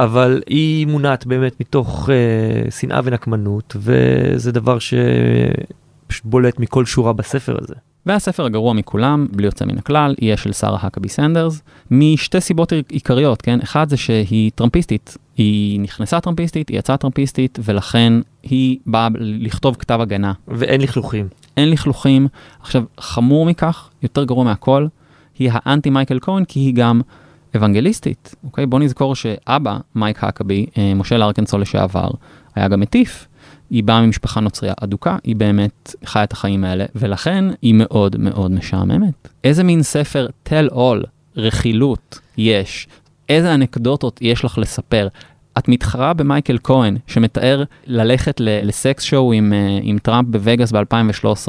אבל 0.00 0.42
היא 0.46 0.86
מונעת 0.86 1.26
באמת 1.26 1.60
מתוך 1.60 2.10
אה, 2.10 2.70
שנאה 2.70 3.00
ונקמנות, 3.04 3.76
וזה 3.78 4.52
דבר 4.52 4.78
שפשוט 4.78 6.24
בולט 6.24 6.60
מכל 6.60 6.84
שורה 6.84 7.12
בספר 7.12 7.56
הזה. 7.62 7.74
והספר 8.06 8.44
הגרוע 8.44 8.72
מכולם, 8.72 9.26
בלי 9.32 9.46
יוצא 9.46 9.64
מן 9.64 9.78
הכלל, 9.78 10.14
יהיה 10.18 10.36
של 10.36 10.52
שרה 10.52 10.78
האקבי 10.80 11.08
סנדרס, 11.08 11.62
משתי 11.90 12.40
סיבות 12.40 12.72
עיקריות, 12.88 13.42
כן? 13.42 13.60
אחד 13.60 13.88
זה 13.88 13.96
שהיא 13.96 14.50
טראמפיסטית. 14.54 15.16
היא 15.36 15.80
נכנסה 15.80 16.20
טראמפיסטית, 16.20 16.68
היא 16.68 16.78
יצאה 16.78 16.96
טראמפיסטית, 16.96 17.58
ולכן 17.64 18.12
היא 18.42 18.78
באה 18.86 19.08
לכתוב 19.18 19.76
כתב 19.78 19.98
הגנה. 20.00 20.32
ואין 20.48 20.80
לכלוכים. 20.80 21.28
אין 21.56 21.70
לכלוכים. 21.70 22.28
עכשיו, 22.60 22.82
חמור 23.00 23.46
מכך, 23.46 23.88
יותר 24.02 24.24
גרוע 24.24 24.44
מהכל, 24.44 24.86
היא 25.38 25.50
האנטי 25.52 25.90
מייקל 25.90 26.18
כהן, 26.22 26.44
כי 26.44 26.60
היא 26.60 26.74
גם 26.74 27.00
אוונגליסטית, 27.54 28.34
אוקיי? 28.44 28.66
בוא 28.66 28.78
נזכור 28.78 29.14
שאבא, 29.14 29.78
מייק 29.94 30.24
האקבי, 30.24 30.66
אה, 30.78 30.94
משה 30.94 31.18
לארקנסו 31.18 31.58
לשעבר, 31.58 32.10
היה 32.54 32.68
גם 32.68 32.80
מטיף. 32.80 33.26
היא 33.70 33.84
באה 33.84 34.00
ממשפחה 34.00 34.40
נוצריה 34.40 34.74
אדוקה, 34.80 35.16
היא 35.24 35.36
באמת 35.36 35.94
חיה 36.04 36.24
את 36.24 36.32
החיים 36.32 36.64
האלה, 36.64 36.84
ולכן 36.94 37.44
היא 37.62 37.74
מאוד 37.74 38.16
מאוד 38.18 38.50
משעממת. 38.50 39.28
איזה 39.44 39.64
מין 39.64 39.82
ספר 39.82 40.26
tell 40.48 40.72
all, 40.72 41.06
רכילות, 41.36 42.18
יש? 42.36 42.88
איזה 43.28 43.54
אנקדוטות 43.54 44.18
יש 44.22 44.44
לך 44.44 44.58
לספר? 44.58 45.08
את 45.58 45.68
מתחרה 45.68 46.12
במייקל 46.12 46.58
כהן, 46.64 46.96
שמתאר 47.06 47.64
ללכת 47.86 48.40
לסקס 48.40 49.02
שואו 49.02 49.32
עם, 49.32 49.52
אה, 49.52 49.78
עם 49.82 49.98
טראמפ 49.98 50.28
בווגאס 50.28 50.72
ב-2013. 50.72 51.48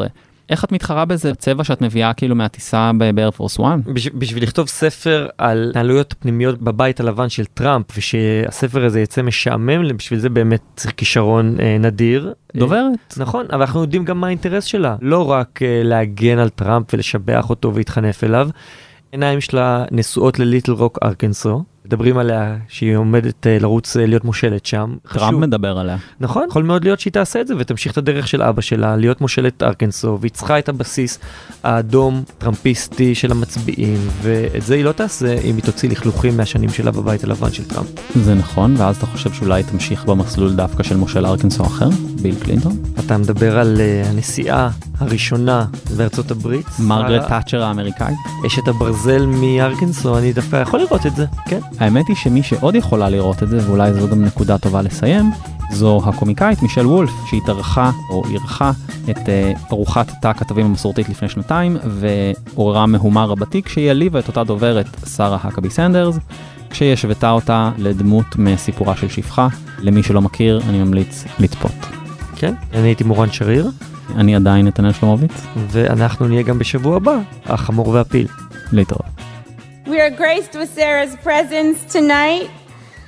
איך 0.49 0.63
את 0.63 0.71
מתחרה 0.71 1.05
באיזה 1.05 1.35
צבע 1.35 1.63
שאת 1.63 1.81
מביאה 1.81 2.13
כאילו 2.13 2.35
מהטיסה 2.35 2.91
ב 3.15 3.20
Air 3.20 3.35
Force 3.35 3.59
1? 3.59 3.65
בשביל 4.13 4.43
לכתוב 4.43 4.67
ספר 4.67 5.27
על 5.37 5.67
התנהלויות 5.69 6.13
פנימיות 6.19 6.61
בבית 6.61 6.99
הלבן 6.99 7.29
של 7.29 7.45
טראמפ 7.45 7.85
ושהספר 7.97 8.85
הזה 8.85 9.01
יצא 9.01 9.21
משעמם, 9.21 9.97
בשביל 9.97 10.19
זה 10.19 10.29
באמת 10.29 10.61
צריך 10.75 10.93
כישרון 10.97 11.55
אה, 11.59 11.77
נדיר. 11.79 12.33
דוברת. 12.55 12.81
אה, 12.81 13.23
נכון, 13.23 13.45
אבל 13.51 13.61
אנחנו 13.61 13.81
יודעים 13.81 14.05
גם 14.05 14.21
מה 14.21 14.27
האינטרס 14.27 14.63
שלה, 14.63 14.95
לא 15.01 15.31
רק 15.31 15.59
אה, 15.61 15.81
להגן 15.83 16.37
על 16.37 16.49
טראמפ 16.49 16.93
ולשבח 16.93 17.49
אותו 17.49 17.73
ולהתחנף 17.73 18.23
אליו. 18.23 18.49
עיניים 19.11 19.41
שלה 19.41 19.85
נשואות 19.91 20.39
לליטל 20.39 20.71
רוק 20.71 20.99
ארקנסו. 21.03 21.63
מדברים 21.87 22.17
עליה 22.17 22.55
שהיא 22.67 22.95
עומדת 22.95 23.45
uh, 23.45 23.61
לרוץ 23.61 23.97
uh, 23.97 23.99
להיות 23.99 24.25
מושלת 24.25 24.65
שם. 24.65 24.95
טראמפ 25.13 25.27
חשוב. 25.27 25.41
מדבר 25.41 25.77
עליה. 25.77 25.97
נכון, 26.19 26.45
יכול 26.49 26.63
מאוד 26.63 26.83
להיות 26.83 26.99
שהיא 26.99 27.13
תעשה 27.13 27.41
את 27.41 27.47
זה 27.47 27.53
ותמשיך 27.57 27.91
את 27.91 27.97
הדרך 27.97 28.27
של 28.27 28.41
אבא 28.41 28.61
שלה, 28.61 28.95
להיות 28.95 29.21
מושלת 29.21 29.63
ארקנסו, 29.63 30.17
והיא 30.21 30.31
צריכה 30.31 30.59
את 30.59 30.69
הבסיס 30.69 31.19
האדום 31.63 32.23
טראמפיסטי 32.37 33.15
של 33.15 33.31
המצביעים, 33.31 33.97
ואת 34.21 34.63
זה 34.63 34.75
היא 34.75 34.85
לא 34.85 34.91
תעשה 34.91 35.39
אם 35.39 35.55
היא 35.55 35.63
תוציא 35.63 35.89
לכלוכים 35.89 36.37
מהשנים 36.37 36.69
שלה 36.69 36.91
בבית 36.91 37.23
הלבן 37.23 37.51
של 37.51 37.65
טראמפ. 37.65 37.87
זה 38.15 38.33
נכון, 38.33 38.75
ואז 38.77 38.97
אתה 38.97 39.05
חושב 39.05 39.33
שאולי 39.33 39.63
תמשיך 39.63 40.05
במסלול 40.05 40.55
דווקא 40.55 40.83
של 40.83 40.97
מושל 40.97 41.25
ארקנסו 41.25 41.63
אחר, 41.63 41.89
ביל 42.21 42.35
קלינטון? 42.43 42.77
אתה 42.99 43.17
מדבר 43.17 43.59
על 43.59 43.77
uh, 43.77 44.07
הנסיעה 44.07 44.69
הראשונה 44.99 45.65
בארצות 45.97 46.31
הברית. 46.31 46.65
מרגרט 46.79 47.27
תאצ'ר 47.27 47.63
האמריקאי. 47.63 48.13
אשת 48.47 48.67
הברזל 48.67 49.25
מארקנסו, 49.25 50.17
אני 50.17 50.33
דווקא 50.33 50.55
יכול 50.55 50.79
לראות 50.79 51.05
את 51.05 51.15
זה, 51.15 51.25
כן. 51.45 51.59
האמת 51.79 52.07
היא 52.07 52.15
שמי 52.15 52.43
שעוד 52.43 52.75
יכולה 52.75 53.09
לראות 53.09 53.43
את 53.43 53.49
זה, 53.49 53.67
ואולי 53.67 53.93
זו 53.93 54.07
גם 54.07 54.25
נקודה 54.25 54.57
טובה 54.57 54.81
לסיים, 54.81 55.31
זו 55.71 56.01
הקומיקאית 56.05 56.61
מישל 56.61 56.87
וולף, 56.87 57.11
שהתארחה 57.29 57.91
או 58.09 58.23
אירחה 58.29 58.71
את 59.09 59.17
uh, 59.17 59.71
ארוחת 59.71 60.11
תא 60.21 60.27
הכתבים 60.27 60.65
המסורתית 60.65 61.09
לפני 61.09 61.29
שנתיים, 61.29 61.77
ועוררה 61.83 62.85
מהומה 62.85 63.25
רבתי 63.25 63.61
כשהיא 63.61 63.87
העליבה 63.87 64.19
את 64.19 64.27
אותה 64.27 64.43
דוברת, 64.43 65.05
שרה 65.15 65.37
האקבי 65.41 65.69
סנדרס, 65.69 66.19
כשהיא 66.69 66.93
השוותה 66.93 67.31
אותה 67.31 67.71
לדמות 67.77 68.35
מסיפורה 68.37 68.95
של 68.95 69.09
שפחה. 69.09 69.47
למי 69.79 70.03
שלא 70.03 70.21
מכיר, 70.21 70.61
אני 70.69 70.83
ממליץ 70.83 71.25
לצפות. 71.39 71.71
כן, 72.35 72.53
אני 72.73 72.87
הייתי 72.87 73.03
מורן 73.03 73.31
שריר. 73.31 73.71
אני 74.15 74.35
עדיין 74.35 74.67
נתנאל 74.67 74.93
שלומוביץ. 74.93 75.31
ואנחנו 75.71 76.27
נהיה 76.27 76.41
גם 76.41 76.59
בשבוע 76.59 76.95
הבא, 76.95 77.17
החמור 77.45 77.87
והפיל. 77.87 78.27
להתראות. 78.71 79.26
We 79.87 80.01
are 80.01 80.09
graced 80.09 80.53
with 80.53 80.69
Sarah's 80.73 81.15
presence 81.15 81.85
tonight. 81.85 82.51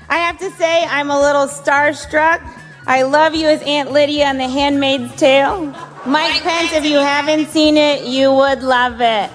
I 0.07 0.15
have 0.15 0.39
to 0.39 0.49
say, 0.51 0.85
I'm 0.85 1.09
a 1.09 1.19
little 1.19 1.45
starstruck. 1.45 2.41
I 2.87 3.01
love 3.01 3.35
you 3.35 3.47
as 3.47 3.61
Aunt 3.63 3.91
Lydia 3.91 4.27
on 4.27 4.37
The 4.37 4.47
Handmaid's 4.47 5.13
Tale. 5.17 5.75
Mike 6.05 6.41
Pence, 6.41 6.71
if 6.71 6.85
you 6.85 6.97
haven't 6.99 7.47
seen 7.47 7.75
it, 7.75 8.05
you 8.05 8.31
would 8.31 8.63
love 8.63 9.01
it. 9.01 9.29